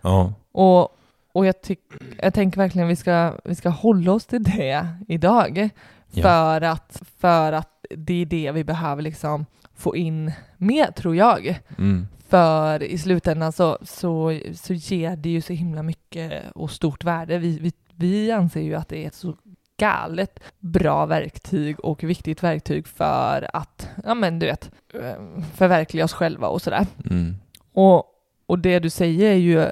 [0.00, 0.32] Ja.
[0.52, 0.98] Och,
[1.32, 1.80] och jag, tyck,
[2.18, 5.70] jag tänker verkligen vi ska, vi ska hålla oss till det idag.
[6.10, 6.22] Ja.
[6.22, 11.60] För, att, för att det är det vi behöver liksom få in med, tror jag.
[11.78, 12.06] Mm.
[12.28, 17.38] För i slutändan så, så, så ger det ju så himla mycket och stort värde.
[17.38, 19.36] Vi, vi, vi anser ju att det är ett så
[19.76, 26.12] galet bra verktyg och viktigt verktyg för att, ja men du vet, eh, förverkliga oss
[26.12, 26.86] själva och sådär.
[27.10, 27.36] Mm.
[27.72, 28.04] Och,
[28.46, 29.66] och det du säger är ju,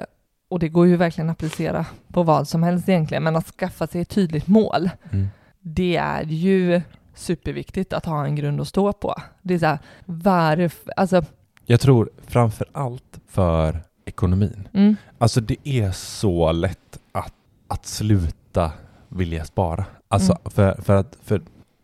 [0.51, 3.87] och det går ju verkligen att applicera på vad som helst egentligen, men att skaffa
[3.87, 5.27] sig ett tydligt mål, Mm.
[5.59, 6.81] det är ju
[7.15, 9.15] superviktigt att ha en grund att stå på.
[9.41, 11.23] Det är så här, varför, alltså,
[11.65, 14.67] Jag tror framför allt för ekonomin.
[14.73, 17.33] mm, Alltså det är så lätt att,
[17.67, 18.71] att sluta
[19.09, 19.85] vilja spara.
[20.07, 20.41] Alltså Mm.
[20.51, 21.35] för, för att för,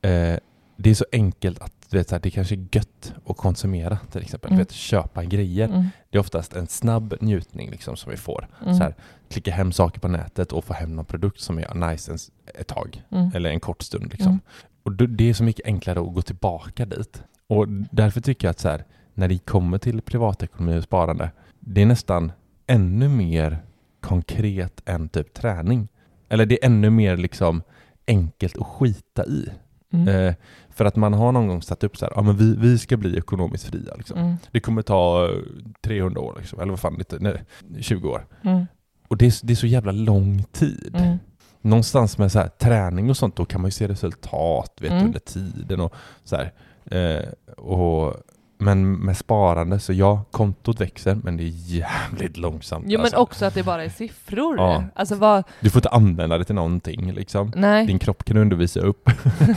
[0.02, 0.38] eh,
[0.78, 3.98] det är så enkelt att du vet, så här, det kanske är gött att konsumera
[4.12, 4.50] till exempel.
[4.50, 4.58] Mm.
[4.58, 5.66] Du vet, köpa grejer.
[5.68, 8.48] mm, Det är oftast en snabb njutning liksom, som vi får.
[8.62, 8.96] mm, Så här,
[9.30, 12.18] klicka hem saker på nätet och få hem någon produkt som är nice en,
[12.60, 13.04] ett tag.
[13.12, 14.12] mm, Eller en kort stund.
[14.12, 14.28] Liksom.
[14.32, 14.40] Mm.
[14.84, 17.24] Och det är så mycket enklare att gå tillbaka dit.
[17.48, 21.82] Och därför tycker jag att så här, när det kommer till privatekonomi och sparande, det
[21.82, 22.32] är nästan
[22.68, 23.58] ännu mer
[24.02, 25.88] konkret än typ träning.
[26.30, 27.62] Eller det är ännu mer liksom
[28.08, 29.50] enkelt att skita i.
[29.94, 30.34] mm, Eh,
[30.70, 32.98] för att man har någon gång satt upp så här, ja men vi, vi ska
[32.98, 33.96] bli ekonomiskt fria.
[33.98, 34.18] Liksom.
[34.20, 35.38] mm, Det kommer ta eh,
[35.82, 37.44] 300 år, liksom, eller vad fan, lite, nej,
[37.82, 38.26] 20 år.
[38.44, 38.66] mm,
[39.08, 41.18] Och det är, det är så jävla lång tid mm,
[41.62, 45.06] någonstans med så här, träning och sånt, då kan man ju se resultat vet, Mm.
[45.06, 45.80] under tiden.
[45.80, 46.52] Och så här,
[46.92, 48.14] eh, och,
[48.58, 52.86] men med sparande, så ja, kontot växer, men det är jävligt långsamt.
[52.88, 53.18] Jo men alltså.
[53.18, 54.58] också att det bara är siffror.
[54.58, 54.84] Ja.
[54.96, 57.12] Alltså vad, Du får inte använda det till någonting.
[57.14, 57.52] Liksom.
[57.56, 57.86] nej.
[57.88, 59.10] Din kropp kan du undervisa upp.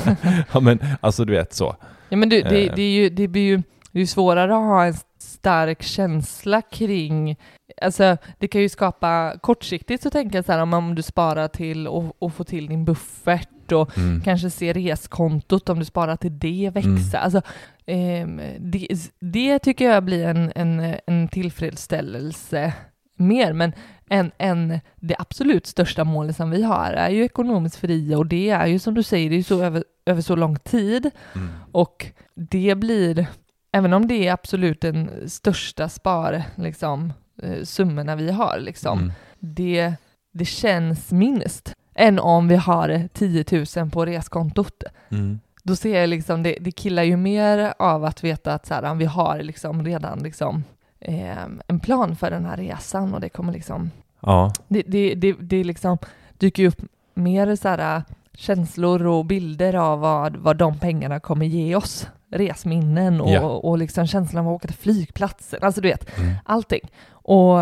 [0.53, 1.77] ja, men alltså du vet så.
[2.09, 2.75] Ja, men du, det, Eh.
[2.77, 7.37] det, är ju, det blir ju det är svårare att ha en stark känsla kring...
[7.83, 9.35] Alltså, det kan ju skapa...
[9.43, 12.67] Kortsiktigt så tänker jag så här, om, om du sparar till och, och får till
[12.67, 14.21] din buffert och Mm.
[14.21, 16.89] kanske se reskontot, om du sparar till det växa.
[16.89, 17.25] Mm.
[17.25, 17.43] Alltså,
[18.59, 18.89] det,
[19.21, 22.73] det tycker jag blir en, en, en tillfredsställelse
[23.17, 23.73] mer, men
[24.11, 28.51] en, en, det absolut största målet som vi har är ju ekonomiskt fria och det
[28.51, 31.49] är ju som du säger, det är så över, över så lång tid Mm.
[31.73, 33.27] och det blir,
[33.73, 39.13] även om det är absolut den största spar, liksom, eh, summorna vi har, liksom, Mm.
[39.39, 39.95] det,
[40.33, 43.45] det känns minst än om vi har 10
[43.77, 44.83] 000 på reskontot.
[45.11, 45.41] Mm.
[45.63, 48.95] Då ser jag liksom, det, det killar ju mer av att veta att så här,
[48.95, 50.65] vi har liksom redan liksom,
[51.01, 55.33] eh, en plan för den här resan och det kommer liksom, Ja, det, det, det,
[55.41, 55.99] det liksom
[56.39, 56.83] dyker ju upp
[57.15, 58.03] mer så här,
[58.35, 62.09] känslor och bilder av vad, vad de pengarna kommer ge oss.
[62.33, 63.41] Resminnen och, Ja.
[63.41, 66.35] och liksom känslan av att åka till flygplatsen, alltså du vet, Mm.
[66.45, 66.91] allting.
[67.11, 67.61] Och,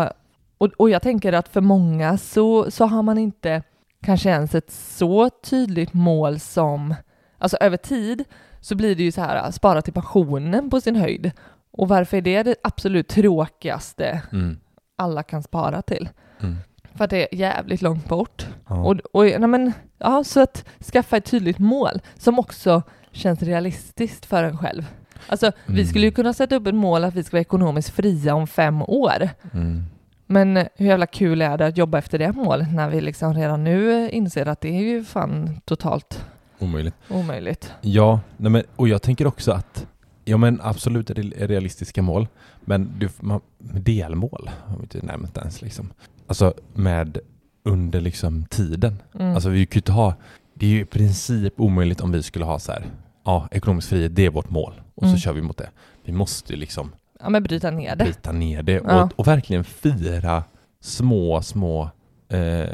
[0.57, 3.63] och, och jag tänker att för många så, så har man inte
[4.03, 6.95] kanske ens ett så tydligt mål som,
[7.39, 8.23] alltså över tid
[8.61, 11.31] så blir det ju så här, spara till pensionen på sin höjd.
[11.71, 14.57] Och varför är det det absolut tråkigaste Mm.
[14.95, 16.09] alla kan spara till?
[16.41, 16.55] Mm.
[16.95, 18.47] För att det är jävligt långt bort.
[18.67, 18.75] Ja.
[18.75, 24.25] Och, och, nej men, ja, så att skaffa ett tydligt mål som också känns realistiskt
[24.25, 24.85] för en själv.
[25.27, 25.85] Alltså, vi Mm.
[25.87, 28.81] skulle ju kunna sätta upp ett mål att vi ska vara ekonomiskt fria om fem
[28.81, 29.29] år.
[29.53, 29.83] Mm.
[30.25, 33.63] Men hur jävla kul är det att jobba efter det målet när vi liksom redan
[33.63, 36.25] nu inser att det är ju fan totalt
[36.59, 36.95] Omöjligt.
[37.09, 37.71] omöjligt.
[37.81, 39.87] Ja, nej men, och jag tänker också att
[40.25, 42.27] Ja men absolut realistiska mål
[42.61, 45.89] Men du, man, delmål har vi inte nämnt ens liksom
[46.27, 47.17] Alltså med
[47.63, 49.35] under liksom tiden Mm.
[49.35, 50.13] Alltså vi kan inte ha
[50.53, 52.85] Det är ju i princip omöjligt om vi skulle ha så här
[53.25, 55.15] Ja, ekonomisk frihet, det är vårt mål Och Mm.
[55.15, 55.69] så kör vi mot det
[56.03, 58.03] Vi måste ju liksom ja, men bryta ner det.
[58.03, 59.03] bryta ner det Ja.
[59.03, 60.43] och, och verkligen fira
[60.81, 61.89] små, små
[62.29, 62.65] eh,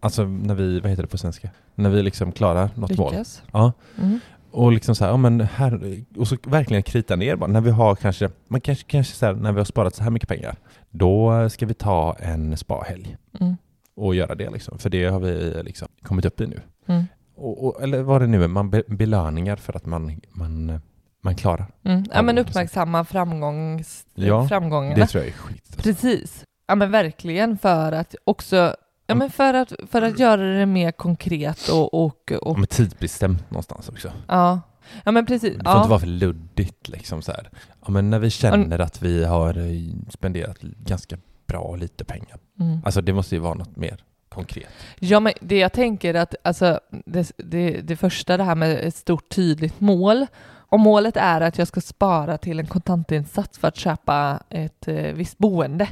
[0.00, 1.50] Alltså när vi, vad heter det på svenska?
[1.78, 3.42] När vi liksom klarar något mål Lyckas.
[3.52, 4.20] Ja, Mm.
[4.50, 7.46] och liksom så här, ja men här, och så verkligen krita ner bara.
[7.50, 10.10] När vi har kanske, man kanske, kanske så här, när vi har sparat så här
[10.10, 10.56] mycket pengar,
[10.90, 13.56] då ska vi ta en spahelg Mm.
[13.96, 14.78] och göra det liksom.
[14.78, 16.60] För det har vi liksom kommit upp i nu.
[16.86, 17.04] Mm.
[17.36, 20.80] Och, och, eller vad det nu är, man be, belöningar för att man, man,
[21.22, 21.66] man klarar.
[21.84, 22.04] Mm.
[22.14, 24.94] Ja, men är uppmärksamma framgångs, Ja, framgångarna.
[24.96, 25.76] Det tror jag är skit.
[25.82, 26.44] Precis.
[26.68, 28.74] Ja men verkligen för att också,
[29.08, 32.66] ja men för att, för att göra det mer konkret och, och, Ja, och men
[32.66, 34.12] tidsbestämt någonstans också.
[34.28, 34.60] ja.
[35.04, 35.56] Ja men precis.
[35.58, 35.76] Det får Ja.
[35.78, 37.50] inte vara för luddigt liksom så här.
[37.84, 41.16] Ja men när vi känner att vi har eh, spenderat ganska
[41.46, 42.38] bra lite pengar.
[42.60, 42.78] Mm.
[42.84, 44.68] Alltså det måste ju vara något mer konkret.
[44.98, 48.96] Ja men det jag tänker att, alltså det, det, det första det här med ett
[48.96, 50.26] stort tydligt mål.
[50.70, 54.94] Om målet är att jag ska spara till en kontantinsats för att köpa ett eh,
[55.12, 55.88] visst boende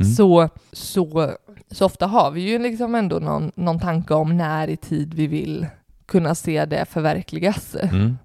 [0.00, 0.12] Mm.
[0.14, 1.32] så, så,
[1.70, 5.26] så ofta har vi ju liksom ändå någon, någon tanke om när i tid vi
[5.26, 5.66] vill
[6.06, 7.76] kunna se det förverkligas.
[7.82, 8.18] Mm.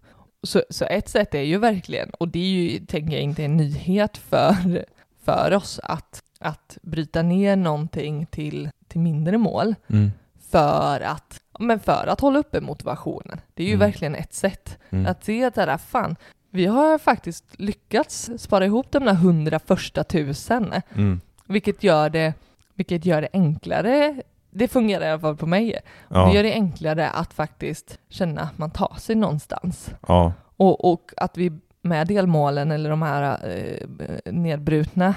[0.44, 3.58] Så, så ett sätt är ju verkligen, och det är ju, tänker jag, inte en
[3.58, 4.86] nyhet för,
[5.24, 10.12] för oss att, att bryta ner någonting till, till mindre mål Mm.
[10.50, 13.42] för att, men för att hålla uppe motivationen.
[13.54, 13.80] Det är ju Mm.
[13.88, 15.06] verkligen ett sätt Mm.
[15.06, 16.16] att se att det där, fan,
[16.50, 21.22] vi har faktiskt lyckats spara ihop de där hundra första tusen, Mm.
[21.48, 22.34] vilket gör det,
[22.76, 24.16] vilket gör det enklare.
[24.52, 25.80] Det fungerar i alla fall på mig.
[26.10, 26.26] Ja.
[26.26, 29.92] Det gör det enklare att faktiskt känna att man tar sig någonstans.
[30.08, 30.34] ja.
[30.58, 35.08] Och, och att vi med delmålen eller de här eh, nedbrutna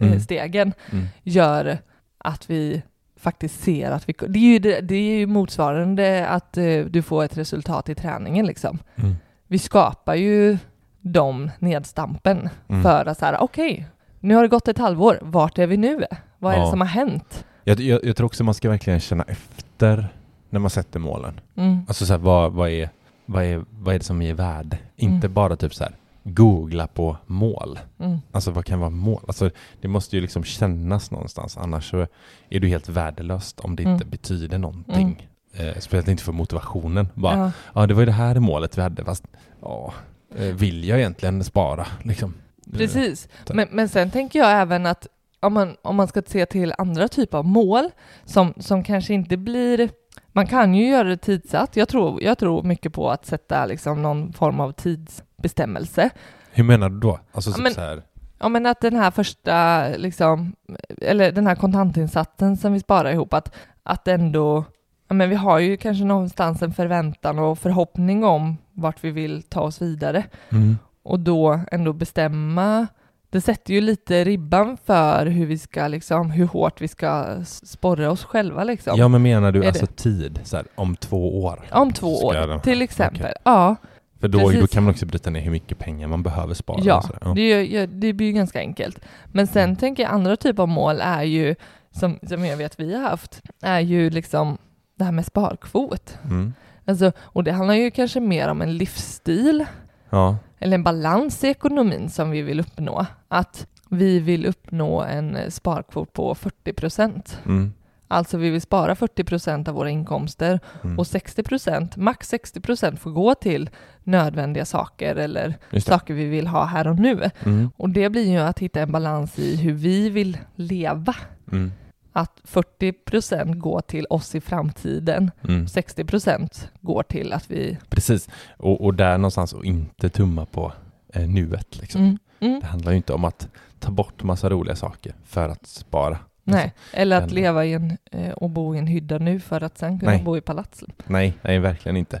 [0.00, 0.20] eh, Mm.
[0.20, 1.04] stegen Mm.
[1.22, 1.78] gör
[2.18, 2.82] att vi
[3.16, 4.14] faktiskt ser att vi...
[4.28, 7.94] Det är ju, det, det är ju motsvarande att eh, du får ett resultat i
[7.94, 8.78] träningen liksom.
[8.96, 9.14] Mm.
[9.46, 10.58] Vi skapar ju
[11.00, 12.82] de nedstampen Mm.
[12.82, 13.86] för att så här, okej,
[14.20, 16.04] nu har det gått ett halvår, vart är vi nu?
[16.44, 16.64] Vad är Ja.
[16.64, 17.44] det som har hänt?
[17.64, 20.08] Jag, jag, jag tror också man ska verkligen känna efter
[20.50, 21.40] när man sätter målen.
[21.56, 21.78] Mm.
[21.88, 22.88] Alltså så här, vad, vad, är,
[23.26, 24.78] vad, är, vad är det som ger värde?
[24.96, 25.34] Inte Mm.
[25.34, 25.92] bara typ så här
[26.24, 27.78] googla på mål.
[27.98, 28.18] Mm.
[28.32, 29.20] Alltså vad kan vara mål?
[29.26, 32.06] Alltså det måste ju liksom kännas någonstans annars så
[32.48, 33.94] är det helt värdelöst om det Mm.
[33.94, 35.28] inte betyder någonting.
[35.56, 37.08] Eh, speciellt inte för motivationen.
[37.14, 37.52] Bara, ja.
[37.74, 37.86] Ja.
[37.86, 39.24] det var ju det här målet vi hade fast
[39.62, 39.92] ja,
[40.36, 42.34] eh, vill jag egentligen spara liksom?
[42.72, 43.28] Eh, Precis.
[43.44, 43.56] tack.
[43.56, 45.06] Men, men sen tänker jag även att
[45.46, 47.90] om man, om man ska se till andra typer av mål
[48.24, 49.90] som, som kanske inte blir...
[50.32, 51.76] Man kan ju göra det tidsatt.
[51.76, 56.10] Jag tror, jag tror mycket på att sätta liksom någon form av tidsbestämmelse.
[56.52, 57.18] Hur menar du då?
[57.32, 58.02] Alltså Ja, typ men- så här,
[58.38, 60.52] Ja, men att den här första, liksom,
[61.00, 64.64] eller den här kontantinsatsen som vi sparar ihop, att, att ändå,
[65.08, 69.42] ja, men vi har ju kanske någonstans en förväntan och förhoppning om vart vi vill
[69.42, 70.24] ta oss vidare.
[70.52, 72.86] mm, Och då ändå bestämma,
[73.34, 78.10] det sätter ju lite ribban för hur vi ska, liksom, hur hårt vi ska sporra
[78.10, 78.98] oss själva liksom.
[78.98, 80.40] ja men menar du Är alltså det- tid?
[80.44, 81.64] Så här, om två år?
[81.72, 83.32] Om två år, till exempel.
[83.44, 83.76] Ja,
[84.20, 86.78] För då, då kan man också bryta ner hur mycket pengar man behöver spara.
[86.82, 87.34] Ja, där.
[87.34, 88.98] Det, det blir ju ganska enkelt.
[89.32, 89.76] Men sen Mm.
[89.76, 91.54] tänker jag andra typer av mål är ju
[91.90, 94.58] som, som jag vet vi har haft, är ju liksom
[94.98, 96.18] det här med sparkvot.
[96.24, 96.54] Mm.
[96.86, 99.64] Alltså, och det handlar ju kanske mer om en livsstil
[100.10, 100.36] Ja.
[100.64, 103.06] Eller en balans i ekonomin som vi vill uppnå.
[103.28, 107.38] Att vi vill uppnå en eh, sparkvot på 40 procent.
[107.46, 107.72] Mm.
[108.08, 110.98] Alltså vi vill spara 40 procent av våra inkomster Mm.
[110.98, 113.70] och 60 procent, max 60 procent får gå till
[114.02, 117.30] nödvändiga saker eller saker vi vill ha här och nu.
[117.44, 117.70] Mm.
[117.76, 121.14] Och det blir ju att hitta en balans i hur vi vill leva.
[121.52, 121.72] Mm.
[122.16, 125.68] Att 40 procent går till oss i framtiden, Mm.
[125.68, 127.78] 60 procent går till att vi...
[127.88, 128.28] Precis.
[128.56, 130.72] Och, och där någonstans att inte tumma på
[131.12, 131.80] eh, nuet.
[131.80, 132.00] Liksom.
[132.02, 133.48] Mm, mm, Det handlar ju inte om att
[133.78, 136.18] ta bort massa roliga saker för att spara.
[136.44, 139.60] nej, eller att Eller- leva i en, eh, och bo i en hydda nu för
[139.60, 140.22] att sen kunna Nej.
[140.22, 140.84] bo i palats.
[141.06, 142.20] Nej, nej, verkligen inte.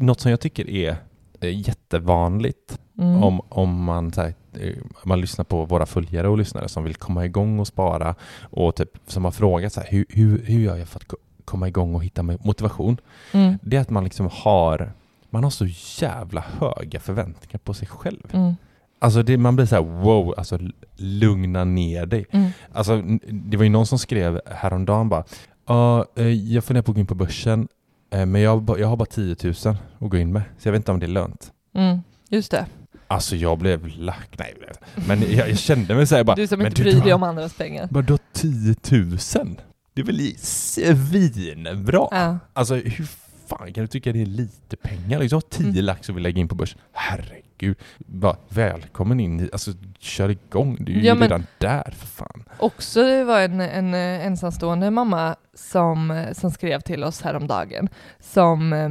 [0.00, 0.96] Något som jag tycker är
[1.40, 3.22] eh, jättevanligt Mm.
[3.22, 4.34] om, om man, så här,
[5.04, 8.90] man lyssnar på våra följare och lyssnare som vill komma igång och spara och typ,
[9.06, 11.94] som har frågat så här, hur, hur, hur gör jag för att ko- komma igång
[11.94, 12.96] och hitta motivation?
[13.32, 14.92] Mm, Det är att man liksom har
[15.30, 15.66] man har så
[16.04, 18.22] jävla höga förväntningar på sig själv.
[18.32, 18.54] mm,
[18.98, 20.58] Alltså det, man blir så här wow, alltså
[20.96, 22.26] lugna ner dig.
[22.30, 22.50] mm.
[22.72, 25.24] Alltså det var ju någon som skrev häromdagen bara
[26.16, 27.68] eh, jag funderar på att gå in på börsen
[28.10, 29.54] eh, men jag, jag har bara 10 000
[29.98, 31.52] att gå in med så jag vet inte om det är lönt.
[31.74, 31.98] Mm,
[32.28, 32.66] just det.
[33.08, 34.54] Alltså jag blev lack, nej
[35.08, 37.88] men jag, jag kände mig såhär bara Du som inte bryr dig om andras pengar.
[37.92, 39.56] Har 10 000?
[39.94, 42.08] Det är väl i- svinbra?
[42.10, 42.38] Ja.
[42.52, 43.06] Alltså hur
[43.46, 45.18] fan kan du tycka det är lite pengar?
[45.20, 45.84] Liksom 10 Mm.
[45.84, 46.76] lax och vill lägga in på börs.
[46.92, 51.94] Herregud, bara välkommen in, i- alltså kör igång, du är ju Ja, men- redan där
[51.96, 52.44] för fan.
[52.58, 57.88] Också det var en, en eh, ensamstående mamma som, eh, som skrev till oss häromdagen
[58.20, 58.90] som, eh,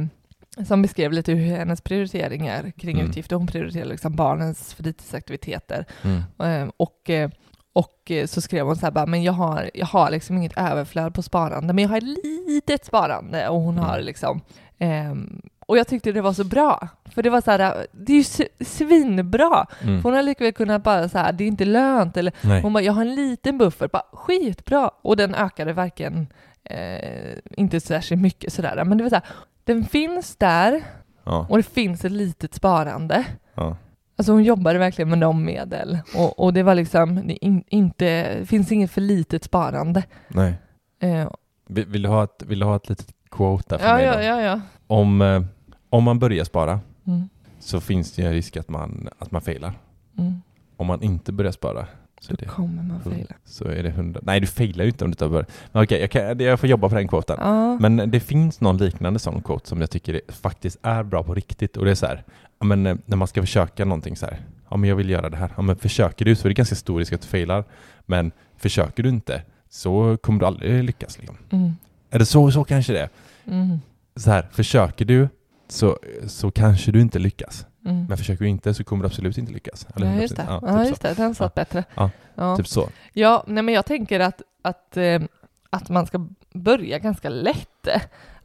[0.66, 3.10] som beskrev lite hur hennes prioriteringar kring Mm.
[3.10, 6.22] utgifter, hon prioriterar liksom barnens fritidsaktiviteter Mm.
[6.62, 7.30] Eh, och, eh,
[7.72, 10.56] och eh, så skrev hon så här bara, men jag har, jag har liksom inget
[10.58, 14.04] överflöd på sparande, men jag har ett litet sparande och hon har Mm.
[14.06, 14.40] liksom
[14.78, 18.16] ehm, och jag tyckte det var så bra, för det var så här, det är
[18.16, 19.66] ju svinbra.
[19.82, 20.02] Mm.
[20.02, 22.62] För hon har likväl kunnat bara så här, det är inte lönt, eller Nej.
[22.62, 24.90] hon bara, jag har en liten buffert, bara skitbra.
[25.02, 26.26] Och den ökade verkligen
[26.64, 29.24] eh, inte särskilt mycket sådär, men det var så här,
[29.64, 30.82] den finns där
[31.24, 33.24] Ja, och det finns ett litet sparande.
[33.54, 33.76] ja.
[34.16, 38.38] Alltså hon jobbade verkligen med de medel och, och det var liksom det in, inte,
[38.46, 40.02] finns inget för litet sparande.
[40.28, 40.54] Nej.
[41.00, 41.28] Eh,
[41.68, 44.04] Vill, vill, du ha ett, vill du ha ett litet quote där för ja, mig
[44.04, 44.22] ja, då?
[44.22, 44.60] ja, ja.
[44.86, 45.42] Om, eh,
[45.90, 47.28] om man börjar spara Mm,
[47.60, 49.72] så finns det en risk att man, att man failar.
[50.18, 50.42] mm.
[50.76, 51.86] Om man inte börjar spara
[52.24, 53.34] så Då det, kommer man fejla.
[53.44, 54.20] så är det 100.
[54.22, 55.50] Nej, du failar ju inte om du inte har börjat.
[55.72, 57.36] Men okej, jag, kan, jag får jobba på den quoten.
[57.40, 57.78] Ja.
[57.80, 61.76] Men det finns någon liknande sån quote som jag tycker faktiskt är bra på riktigt
[61.76, 62.24] och det är så här,
[62.64, 64.38] men eh, när man ska försöka någonting så här,
[64.70, 66.74] ja men jag vill göra det här, ja men försöker du så är det ganska
[66.74, 67.64] stor risk att du failar,
[68.06, 71.36] men försöker du inte så kommer du aldrig lyckas liksom.
[71.50, 71.72] Mm,
[72.10, 73.08] Är det så, så kanske det är.
[73.46, 73.78] mm,
[74.16, 75.28] Så här, försöker du
[75.68, 78.06] så, så kanske du inte lyckas, mm.
[78.08, 79.86] men försöker du inte så kommer du absolut inte lyckas.
[79.96, 80.42] Eller Ja, just det.
[80.42, 80.46] 100%.
[80.48, 81.14] Ja, Ja, typ just det.
[81.14, 81.84] Den satt bättre.
[81.94, 82.10] Ja.
[82.34, 82.56] Ja.
[82.56, 82.88] Typ så.
[83.12, 85.22] Ja, nej men jag tänker att, att, eh,
[85.70, 87.88] att man ska börja ganska lätt.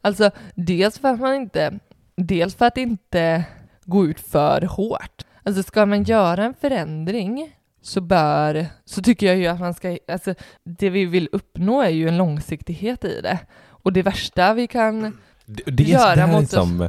[0.00, 1.78] Alltså, dels för att man inte,
[2.16, 3.44] dels för att inte
[3.84, 5.24] gå ut för hårt.
[5.42, 9.98] Alltså ska man göra en förändring så bör, så tycker jag ju att man ska,
[10.08, 10.34] alltså
[10.64, 13.38] det vi vill uppnå är ju en långsiktighet i det.
[13.68, 16.50] Och det värsta vi kan, Det, det, Göra det här är mot oss.
[16.50, 16.88] som,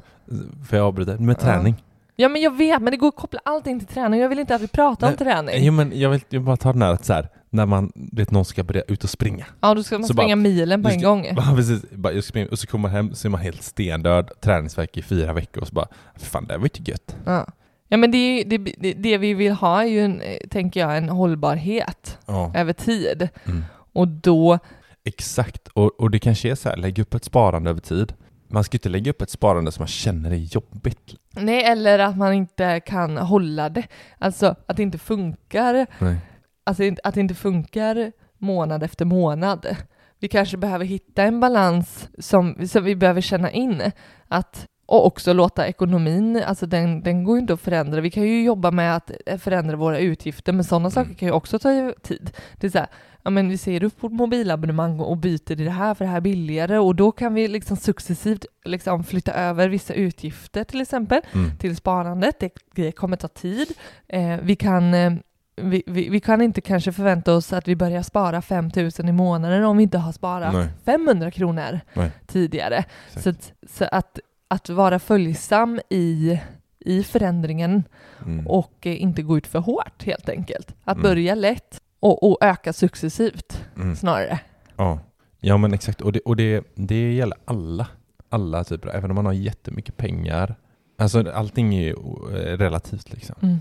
[0.69, 1.39] för jag avbryter, med Ja.
[1.39, 1.75] träning.
[2.21, 4.19] Ja men jag vet, men det går att koppla allting till träning.
[4.19, 5.65] Jag vill inte att vi pratar om Nej, träning.
[5.65, 7.91] Jo men jag vill jag vill bara ta den här att så här, när man,
[7.95, 9.45] vet någon ska börja ut och springa.
[9.61, 11.25] Ja, då ska man Så springa bara, milen på en ska- gång.
[11.35, 11.81] Ja, precis.
[11.91, 15.01] Bara, jag springer, och så kommer man hem så är man helt stendöd, träningsvärk i
[15.01, 15.87] fyra veckor och så bara,
[16.19, 17.15] "Fy fan det här var ju inte gött.
[17.25, 17.47] Ja.
[17.87, 21.09] Ja men det, det, det, det vi vill ha är ju, en, tänker jag, en
[21.09, 22.51] hållbarhet Ja.
[22.55, 23.29] över tid.
[23.45, 23.63] Mm.
[23.93, 24.59] Och då,
[25.03, 28.13] Exakt, och, och det kanske är så här, lägg upp ett sparande över tid.
[28.51, 31.15] Man ska inte lägga upp ett sparande som man känner är jobbigt.
[31.31, 33.87] nej eller att man inte kan hålla det.
[34.17, 36.17] Alltså att det inte funkar, Nej.
[36.63, 39.75] alltså att det inte funkar månad efter månad.
[40.19, 43.81] Vi kanske behöver hitta en balans som, som vi behöver känna in.
[44.27, 48.01] Att, och också låta ekonomin, alltså den, den går ju inte att förändra.
[48.01, 51.59] Vi kan ju jobba med att förändra våra utgifter, men sådana saker kan ju också
[51.59, 52.31] ta tid.
[52.57, 52.87] Det är så här,
[53.23, 56.21] ja men vi ser upp vårt mobilabonnemang och byter det här för det här är
[56.21, 61.57] billigare och då kan vi liksom successivt liksom flytta över vissa utgifter till exempel Mm.
[61.57, 62.39] till sparandet.
[62.39, 63.67] Det, det kommer ta tid.
[64.07, 65.13] Eh, vi, kan, eh,
[65.55, 69.11] vi, vi, vi kan inte kanske förvänta oss att vi börjar spara 5 000 i
[69.11, 70.67] månaden om vi inte har sparat Nej.
[70.85, 72.11] 500 kronor Nej.
[72.27, 72.83] tidigare.
[73.07, 73.23] Exakt.
[73.23, 74.19] Så, att, så att,
[74.51, 76.39] att vara följsam i,
[76.79, 77.83] i förändringen
[78.25, 78.47] Mm.
[78.47, 80.75] och eh, inte gå ut för hårt helt enkelt.
[80.83, 81.03] Att Mm.
[81.09, 83.95] börja lätt och, och öka successivt Mm.
[83.95, 84.39] snarare.
[84.77, 84.99] Ja.
[85.39, 86.01] ja, men exakt.
[86.01, 87.87] Och, det, och det, det gäller alla.
[88.29, 90.55] Alla typer, även om man har jättemycket pengar.
[90.97, 91.91] Alltså allting är ju
[92.37, 93.35] eh, relativt liksom.
[93.41, 93.59] Mm.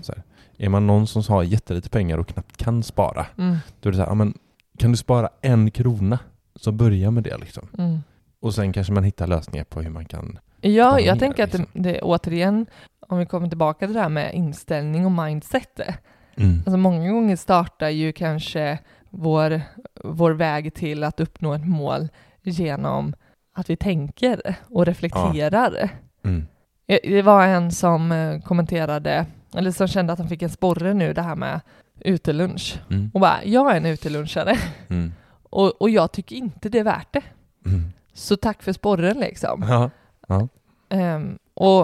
[0.57, 3.57] Är man någon som har jättelite pengar och knappt kan spara, Mm.
[3.79, 4.33] då är det så här, ja, men
[4.77, 6.19] kan du spara en krona,
[6.55, 7.67] så börja med det liksom.
[7.77, 7.99] Mm.
[8.41, 10.39] Och sen kanske man hittar lösningar på hur man kan...
[10.61, 11.81] Ja, jag tänker att det, liksom.
[11.81, 12.65] det återigen,
[13.07, 15.79] om vi kommer tillbaka till det här med inställning och mindset.
[16.35, 16.57] Mm.
[16.57, 19.61] Alltså många gånger startar ju kanske vår,
[20.03, 22.07] vår väg till att uppnå ett mål
[22.41, 23.13] genom
[23.53, 25.89] att vi tänker och reflekterar.
[26.23, 26.47] Mm.
[26.87, 30.93] Eh, Det var en som eh, kommenterade, eller som kände att han fick en sporre
[30.93, 31.59] nu, det här med
[31.99, 32.79] utelunch.
[32.89, 33.11] Mm.
[33.13, 34.57] Och bara, jag är en utelunchare
[34.87, 35.13] Mm.
[35.43, 37.23] och, och jag tycker inte det är värt det.
[37.65, 37.91] Mm.
[38.13, 39.65] Så tack för sporren liksom.
[39.69, 39.89] Ja.
[40.89, 41.81] Ehm, och,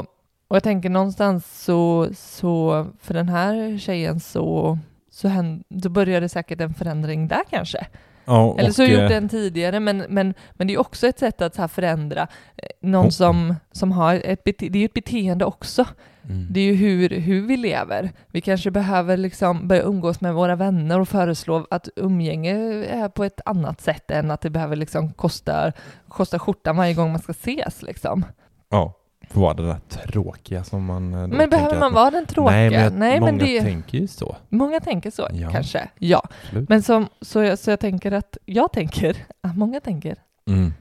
[0.48, 4.80] och jag tänker någonstans så, så för den här tjejen så,
[5.12, 7.88] så, hän- så började säkert en förändring där kanske
[8.28, 11.08] ja Eller så har jag eh, gjort den tidigare, men, men, men det är också
[11.08, 12.22] ett sätt att så här förändra
[12.56, 15.86] eh, någon som, som har ett, bete- det är ett beteende också.
[16.30, 16.48] Mm.
[16.50, 18.12] Det är ju hur, hur vi lever.
[18.28, 22.56] Vi kanske behöver liksom börja umgås med våra vänner och föreslå att umgänge
[22.86, 25.72] är på ett annat sätt än att det behöver liksom kosta,
[26.08, 28.26] kosta skjortan varje gång man ska ses liksom.
[28.70, 28.94] Ja,
[29.34, 31.14] vara det där tråkiga som man...
[31.14, 32.56] eh, Men behöver man vara den tråkiga?
[32.58, 34.36] Nej, men, jag, Nej, många men det, tänker ju så.
[34.50, 35.50] många tänker så, Ja.
[35.52, 35.90] kanske.
[36.00, 36.28] Ja.
[36.44, 36.70] Absolut.
[36.70, 40.16] Men som, så, jag, så jag tänker att, jag tänker, att många tänker.
[40.48, 40.74] Mm.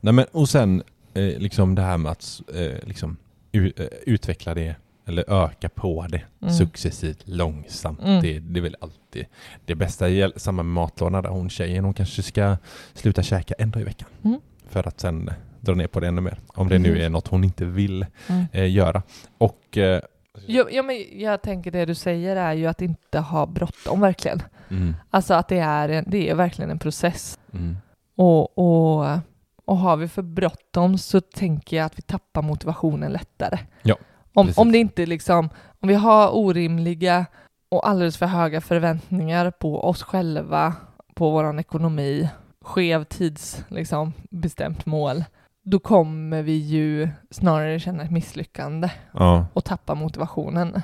[0.00, 0.82] Nej, men, och sen
[1.14, 3.16] eh, liksom det här med att eh, liksom,
[3.52, 3.62] eh,
[4.06, 4.74] utveckla det
[5.06, 6.54] eller öka på det Mm.
[6.54, 8.00] successivt, långsamt.
[8.02, 8.22] Mm.
[8.22, 9.26] Det, det är väl alltid
[9.64, 10.06] det bästa.
[10.36, 12.56] Samma med matlådorna där hon tjejen, hon kanske ska
[12.94, 14.08] sluta käka en dag i veckan.
[14.24, 14.40] Mm.
[14.68, 15.30] För att sen
[15.60, 16.38] dra ner på det ännu mer.
[16.54, 17.00] Om det nu Mhm.
[17.00, 18.44] är något hon inte vill Mm.
[18.52, 19.02] eh, göra.
[19.38, 20.00] Och eh,
[20.46, 24.42] Ja, ja, men jag tänker det du säger är ju att inte ha bråttom verkligen.
[24.70, 27.38] mm, Alltså att det är, en, det är verkligen en process.
[27.52, 27.76] mm,
[28.16, 29.18] Och, och,
[29.64, 33.58] och har vi för bråttom så tänker jag att vi tappar motivationen lättare.
[33.82, 33.96] Ja,
[34.34, 34.58] om, precis.
[34.58, 35.48] om det inte liksom,
[35.80, 37.26] om vi har orimliga
[37.68, 40.74] och alldeles för höga förväntningar på oss själva,
[41.14, 42.28] på vår ekonomi,
[42.62, 45.24] skev tids, liksom, bestämt mål,
[45.70, 49.46] då kommer vi ju snarare känna ett misslyckande ja.
[49.52, 50.82] och tappa motivationen.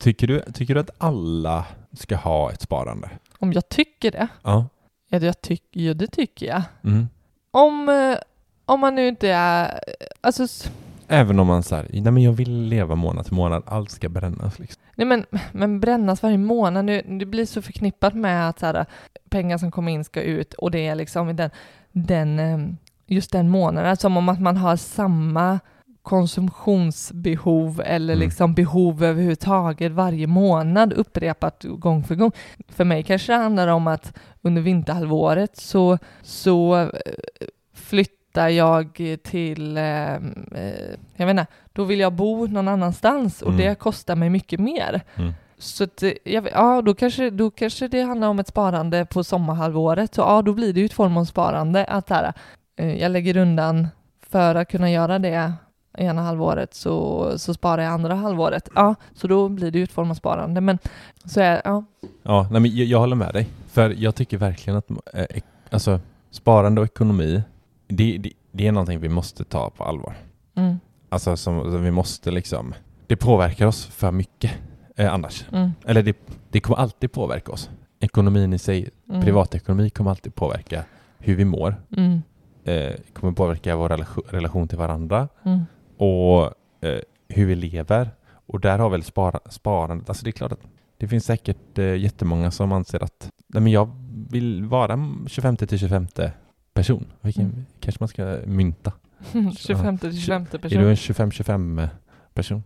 [0.00, 3.10] Tycker, du, tycker du att alla ska ha ett sparande?
[3.38, 4.66] Om jag tycker det, Ja.
[5.08, 6.62] ja, det, jag tyck, ja, det tycker jag.
[6.84, 7.08] Mm.
[7.50, 8.18] Om, eh,
[8.64, 9.80] om man nu inte är,
[10.20, 10.70] alltså s-
[11.08, 14.58] Även om man säger, nej men jag vill leva månad till månad, allt ska brännas
[14.58, 14.82] liksom.
[14.94, 18.86] Nej men, men brännas varje månad, nu, det blir så förknippat med att så här,
[19.30, 21.50] pengar som kommer in ska ut och det är liksom den,
[21.92, 22.58] den, eh,
[23.10, 25.60] just den månaden, som om att man har samma
[26.02, 28.24] konsumtionsbehov eller Mm.
[28.24, 32.32] liksom behov överhuvudtaget varje månad upprepat gång för gång.
[32.68, 36.88] För mig kanske det handlar om att under vinterhalvåret så, så eh,
[37.74, 40.20] flyttar jag till, eh, eh,
[41.16, 43.60] jag vet inte, då vill jag bo någon annanstans och Mm.
[43.60, 45.00] det kostar mig mycket mer.
[45.16, 45.32] Mm.
[45.58, 50.14] Så att, eh, ja, då kanske, då kanske det handlar om ett sparande på sommarhalvåret.
[50.14, 51.84] Så ja, då blir det ju ett form av sparande.
[51.84, 52.32] Att här,
[52.82, 53.88] jag lägger undan
[54.20, 55.52] för att kunna göra det
[55.98, 58.68] ena halvåret så, så sparar jag andra halvåret.
[58.74, 60.60] Ja, så då blir det ju ett form av sparande.
[60.60, 60.78] Men
[61.24, 61.84] så är ja.
[62.22, 63.48] Ja, nej, men jag, jag håller med dig.
[63.68, 65.24] För jag tycker verkligen att eh,
[65.70, 66.00] alltså,
[66.30, 67.42] sparande och ekonomi,
[67.88, 70.14] det, det, det är någonting vi måste ta på allvar.
[70.54, 72.74] Mm, Alltså som, som vi måste liksom,
[73.06, 74.50] det påverkar oss för mycket
[74.96, 75.44] eh, annars.
[75.52, 76.16] mm, Eller det,
[76.50, 77.70] det kommer alltid påverka oss.
[78.00, 80.84] Ekonomin i sig, mm, privatekonomi kommer alltid påverka
[81.18, 81.74] hur vi mår.
[81.96, 82.22] Mm,
[82.70, 85.60] Eh, kommer påverka vår relation, relation till varandra mm,
[85.96, 86.42] och
[86.80, 88.10] eh, hur vi lever.
[88.46, 90.60] Och där har väl spara, sparandet, alltså det är klart att
[90.96, 93.90] det finns säkert eh, jättemånga som anser att nej men jag
[94.30, 96.06] vill vara 25 till 25
[96.74, 97.06] person.
[97.20, 97.66] Vilken Mm.
[97.80, 98.92] kanske man ska mynta.
[99.58, 100.82] 25 till 25 Är du person.
[100.84, 101.88] en 25-25
[102.34, 102.62] person?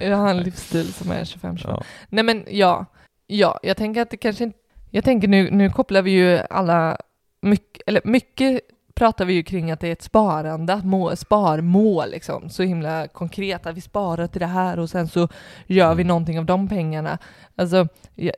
[0.00, 1.82] Jag har en livsstil som är 25 25 Ja.
[2.08, 2.86] Nej men ja,
[3.26, 4.58] ja, jag tänker att det kanske inte,
[4.90, 6.98] jag tänker nu, nu kopplar vi ju alla,
[7.40, 8.60] mycket, eller mycket
[8.94, 13.66] pratar vi ju kring att det är ett sparande, må, sparmål liksom, så himla konkret,
[13.66, 15.28] att vi sparar till det här och sen så
[15.66, 16.08] gör vi Mm.
[16.08, 17.18] någonting av de pengarna.
[17.56, 17.88] Alltså,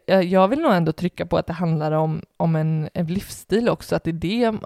[0.07, 3.69] jag, jag vill nog ändå trycka på att det handlar om, om en, en livsstil
[3.69, 4.13] också, att det är
[4.51, 4.59] det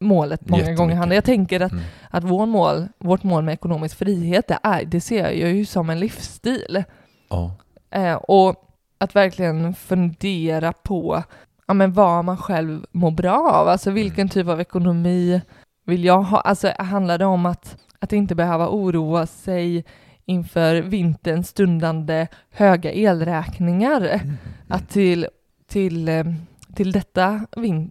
[0.00, 1.14] målet många gånger handlar.
[1.14, 1.84] Jag tänker att Mm.
[2.10, 5.90] att vår mål, vårt mål med ekonomisk frihet, det, är, det ser jag ju som
[5.90, 6.84] en livsstil.
[7.28, 7.50] Ja.
[7.90, 8.68] Eh, och
[8.98, 11.22] att verkligen fundera på
[11.66, 13.68] ja, men vad man själv mår bra av.
[13.68, 14.28] Alltså vilken Mm.
[14.28, 15.40] typ av ekonomi
[15.86, 16.40] vill jag ha?
[16.40, 19.84] Alltså handlar det om att, att inte behöva oroa sig
[20.24, 24.20] inför vinterns stundande höga elräkningar.
[24.68, 25.26] Att till,
[25.68, 26.24] till, eh,
[26.74, 27.46] till, detta,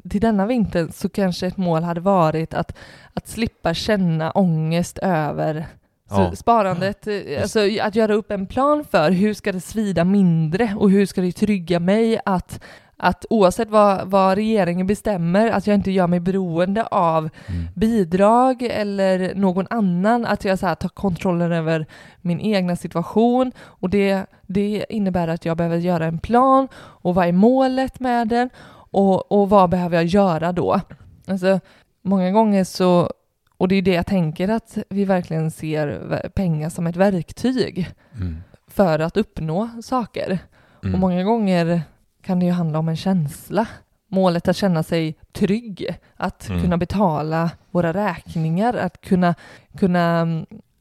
[0.10, 2.78] till denna vinter så kanske ett mål hade varit att,
[3.14, 5.66] att slippa känna ångest över
[6.10, 6.36] så Ja.
[6.36, 10.90] sparandet, eh, alltså att göra upp en plan för hur ska det svida mindre och
[10.92, 12.64] hur ska det trygga mig att,
[13.04, 17.68] att oavsett vad, vad regeringen bestämmer, att jag inte gör mig beroende av Mm.
[17.76, 21.86] bidrag eller någon annan, att jag så här, tar kontrollen över
[22.22, 27.28] min egna situation och det, det innebär att jag behöver göra en plan och vad
[27.28, 28.49] är målet med den
[28.91, 30.80] och, och vad behöver jag göra då?
[31.28, 31.60] Alltså,
[32.02, 33.10] många gånger så,
[33.58, 38.38] och det är det jag tänker att vi verkligen ser pengar som ett verktyg Mm.
[38.68, 40.39] för att uppnå saker.
[40.84, 40.93] Mm.
[40.93, 41.82] Och många gånger
[42.22, 43.68] kan det ju handla om en känsla.
[44.08, 46.62] Målet att känna sig trygg, att Mm.
[46.62, 49.36] kunna betala våra räkningar, att kunna,
[49.78, 50.28] kunna,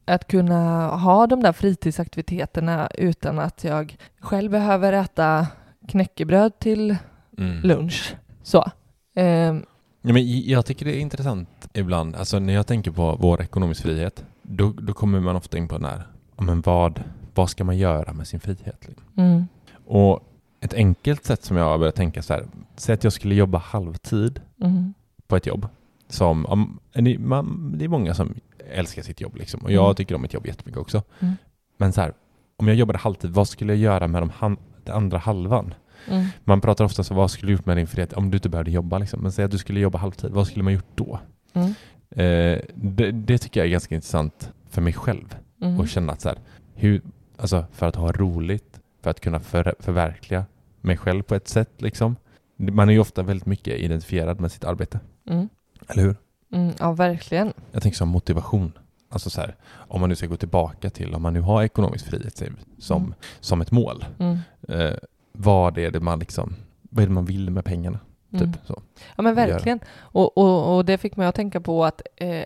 [0.05, 5.47] att kunna ha de där fritidsaktiviteterna utan att jag själv behöver äta
[5.87, 6.95] knäckebröd till
[7.37, 7.61] Mm.
[7.61, 8.15] lunch.
[8.43, 8.71] Så.
[9.15, 9.65] Ehm,
[10.03, 13.81] Ja, men jag tycker det är intressant ibland, alltså när jag tänker på vår ekonomisk
[13.83, 17.03] frihet, då, då kommer man ofta in på den här, men vad,
[17.35, 18.87] vad ska man göra med sin frihet?
[18.87, 19.05] liksom?
[19.17, 19.47] mm,
[19.85, 20.19] Och
[20.61, 22.45] ett enkelt sätt som jag har börjat tänka så här,
[22.75, 24.93] säg att jag skulle jobba halvtid mm,
[25.27, 25.67] på ett jobb.
[26.07, 28.33] Som, om, det, man, det är många som
[28.73, 29.95] älskar sitt jobb liksom, och jag Mm.
[29.95, 31.03] tycker om mitt jobb jättemycket också.
[31.19, 31.33] Mm.
[31.77, 32.13] Men så här,
[32.57, 35.73] om jag jobbade halvtid, vad skulle jag göra med de han, den andra halvan?
[36.07, 38.49] mm, Man pratar ofta så vad skulle du gjort med din frihet om du inte
[38.49, 39.21] behövde jobba liksom.
[39.21, 41.19] Men säg att du skulle jobba halvtid, vad skulle man gjort då?
[41.53, 41.73] mm,
[42.15, 45.35] Eh, det, det tycker jag är ganska intressant för mig själv.
[45.61, 46.37] mm, Och känna att så här,
[46.75, 47.01] hur,
[47.37, 50.45] alltså för att ha roligt, för att kunna för, förverkliga
[50.81, 52.15] mig själv på ett sätt liksom.
[52.55, 54.99] Man är ju ofta väldigt mycket identifierad med sitt arbete,
[55.29, 55.49] mm,
[55.87, 56.15] eller hur?
[56.53, 57.53] mm, ja, verkligen.
[57.71, 58.71] Jag tänker som motivation.
[59.09, 62.05] Alltså så här, om man nu ska gå tillbaka till, om man nu har ekonomisk
[62.05, 62.43] frihet
[62.77, 63.13] som, Mm.
[63.39, 64.05] som ett mål.
[64.19, 64.37] Mm,
[64.67, 64.93] Eh,
[65.31, 67.99] vad är det man liksom, vad är det man vill med pengarna?
[68.31, 68.53] Typ mm.
[68.65, 68.81] så.
[69.15, 69.79] Ja men verkligen.
[69.99, 72.45] Och, och, och det fick mig att tänka på att eh,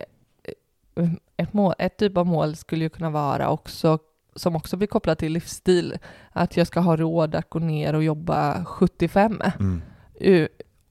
[1.36, 3.98] ett, mål, ett typ av mål skulle ju kunna vara också,
[4.36, 5.98] som också blir kopplat till livsstil,
[6.32, 9.40] att jag ska ha råd att gå ner och jobba 75.
[9.60, 9.82] Mm.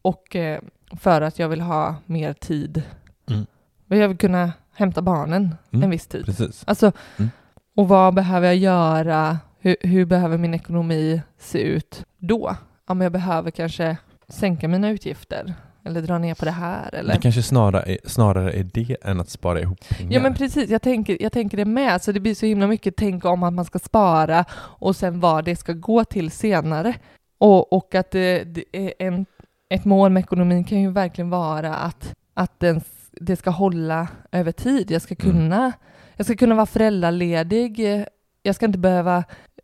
[0.02, 0.60] Och eh,
[1.00, 2.84] för att jag vill ha mer tid.
[3.30, 3.46] Mm.
[3.88, 5.84] Jag vill kunna hämta barnen Mm.
[5.84, 6.26] en viss tid.
[6.26, 6.64] Precis.
[6.68, 7.30] Alltså, Mm.
[7.76, 9.40] och vad behöver jag göra?
[9.60, 12.56] Hur, hur behöver min ekonomi se ut då?
[12.88, 15.54] Ja, men jag behöver kanske sänka mina utgifter
[15.86, 16.96] eller dra ner på det här.
[16.96, 17.14] Eller...
[17.14, 20.14] Det kanske snarare är, snarare är det än att spara ihop pengar.
[20.14, 22.02] Ja men precis, jag tänker, jag tänker det med.
[22.02, 25.46] Så det blir så himla mycket tänk om att man ska spara och sen vad
[25.46, 26.94] det ska gå till senare.
[27.38, 29.26] Och, och att det, det en,
[29.70, 32.82] ett mål med ekonomin kan ju verkligen vara att, att den,
[33.12, 34.92] det ska hålla över tid.
[34.92, 35.32] Jag ska Mm.
[35.36, 35.72] kunna,
[36.16, 38.06] jag ska kunna vara föräldraledig.
[38.44, 39.18] Jag ska inte behöva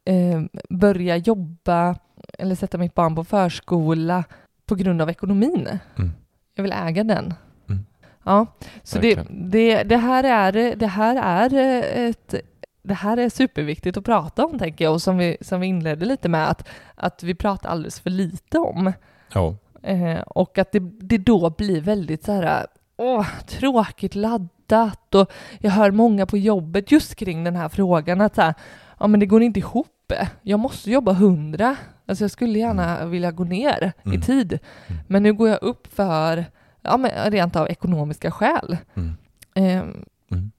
[0.06, 1.96] eh, börja jobba
[2.40, 4.24] eller sätta mitt barn på förskola
[4.72, 5.80] på grund av ekonomin.
[5.98, 6.12] Mm.
[6.56, 7.34] Jag vill äga den.
[7.70, 7.86] Mm.
[8.24, 8.46] Ja,
[8.84, 12.36] så det, det, det, här är, det här är ett
[12.84, 16.06] det här är superviktigt att prata om, tänker jag, och som vi, som vi inledde
[16.06, 18.94] lite med, att, att vi pratar alldeles för lite om.
[19.34, 19.56] Ja.
[19.84, 22.68] Eh, och att det, det då blir väldigt så här,
[22.98, 25.16] åh, tråkigt laddat.
[25.16, 28.54] Och jag hör många på jobbet just kring den här frågan, att så här,
[29.00, 30.14] ja men det går inte ihop.
[30.42, 31.76] Jag måste jobba hundra.
[32.06, 34.18] Alltså jag skulle gärna vilja gå ner Mm.
[34.20, 34.60] i tid.
[34.88, 35.02] Mm.
[35.08, 36.46] Men nu går jag upp för,
[36.82, 38.78] ja men rent av ekonomiska skäl.
[38.96, 39.14] Mm.
[39.56, 40.52] Ehm, Mm.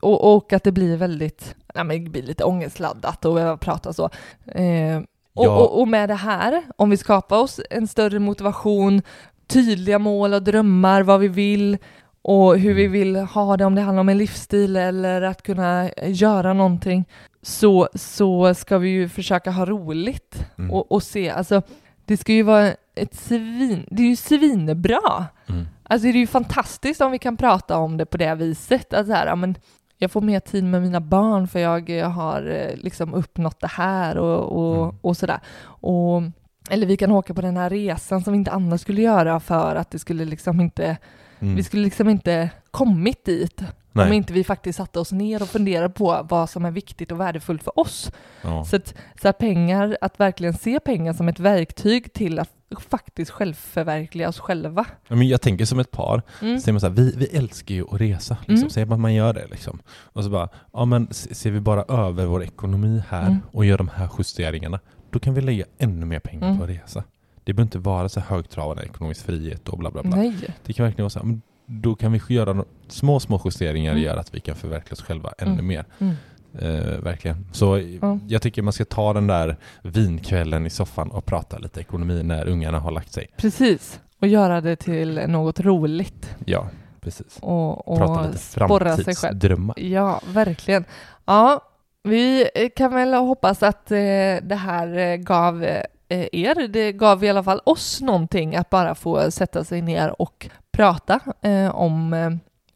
[0.00, 3.92] och, och att det blir väldigt, ja, men det blir lite ångestladdat och behöva prata
[3.92, 4.10] så.
[4.46, 5.56] Ehm, och, Ja.
[5.58, 9.02] och, och med det här, om vi skapar oss en större motivation,
[9.46, 11.78] tydliga mål och drömmar, vad vi vill
[12.22, 12.92] och hur vi Mm.
[12.92, 17.04] vill ha det, om det handlar om en livsstil eller att kunna göra någonting,
[17.42, 20.70] så, så ska vi ju försöka ha roligt Mm.
[20.70, 21.62] och, och se, alltså
[22.04, 25.24] det ska ju vara ett svin, det är ju svinbra.
[25.48, 25.66] Mm.
[25.82, 29.06] Alltså det är ju fantastiskt om vi kan prata om det på det viset, att
[29.06, 29.54] så här, ja, men
[29.98, 33.66] jag får mer tid med mina barn för jag eh, har eh, liksom uppnått det
[33.70, 34.96] här och, och, Mm.
[35.00, 35.40] och sådär.
[35.64, 36.22] Och,
[36.70, 39.76] eller vi kan åka på den här resan som vi inte annars skulle göra för
[39.76, 40.96] att det skulle liksom inte,
[41.40, 41.54] Mm.
[41.56, 44.16] vi skulle liksom inte kommit dit om Nej.
[44.16, 47.62] inte vi faktiskt satte oss ner och funderade på vad som är viktigt och värdefullt
[47.62, 48.12] för oss.
[48.42, 48.64] Ja.
[48.64, 52.50] Så att, så att pengar, att verkligen se pengar som ett verktyg till att
[52.88, 54.86] faktiskt självförverkliga oss själva.
[55.08, 56.60] Ja, Men jag tänker som ett par, Mm.
[56.60, 58.54] säger man så här, vi, vi älskar ju att resa, liksom.
[58.56, 58.70] Mm.
[58.70, 59.78] säger man att man gör det liksom.
[59.88, 63.38] Och så bara, ja men ser vi bara över vår ekonomi här Mm.
[63.52, 64.80] och gör de här justeringarna,
[65.10, 66.58] då kan vi lägga ännu mer pengar Mm.
[66.58, 67.04] på att resa.
[67.50, 70.16] Det behöver inte vara så högtravande ekonomisk frihet och bla bla bla.
[70.16, 70.34] Nej.
[70.64, 74.02] Det kan verkligen vara så här, men då kan vi göra små, små justeringar Mm.
[74.04, 75.66] gör att vi kan förverkliga oss själva ännu Mm.
[75.66, 75.84] mer.
[75.98, 76.14] Mm.
[76.58, 77.46] Eh, verkligen.
[77.52, 78.18] Så Ja.
[78.28, 82.48] jag tycker man ska ta den där vinkvällen i soffan och prata lite ekonomi när
[82.48, 83.26] ungarna har lagt sig.
[83.36, 86.68] Precis, och göra det till något roligt Ja,
[87.00, 87.38] precis.
[87.40, 89.14] och, Prata och lite sporra sig själv.
[89.14, 89.78] framtidsdrömmar.
[89.80, 90.84] Ja, verkligen.
[91.24, 91.60] Ja,
[92.02, 92.46] vi
[92.76, 93.96] kan väl hoppas att eh,
[94.42, 98.70] det här eh, gav eh, Eh, er, det gav i alla fall oss någonting att
[98.70, 102.30] bara få sätta sig ner och prata eh, om, eh,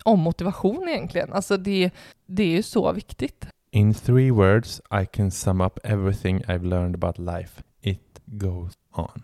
[0.04, 1.32] om motivation egentligen.
[1.32, 1.90] Alltså det,
[2.26, 3.46] det är ju så viktigt.
[3.70, 7.62] In three words I can sum up everything I've learned about life.
[7.80, 9.22] It goes on.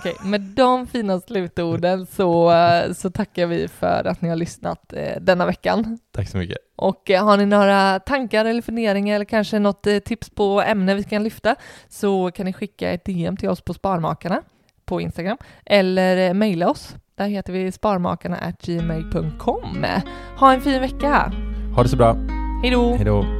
[0.00, 2.52] Okej, med de fina slutorden så,
[2.94, 5.98] så tackar vi för att ni har lyssnat eh, denna veckan.
[6.12, 6.56] Tack så mycket.
[6.76, 10.94] Och eh, har ni några tankar eller funderingar eller kanske något eh, tips på ämne
[10.94, 11.54] vi kan lyfta
[11.88, 14.42] så kan ni skicka ett DM till oss på Sparmakarna
[14.84, 16.96] på Instagram eller mejla oss.
[17.14, 19.86] Där heter vi sparmakarna@gmail.com.
[20.36, 21.32] Ha en fin vecka!
[21.76, 22.16] Ha det så bra.
[22.62, 22.70] Hej
[23.04, 23.39] då!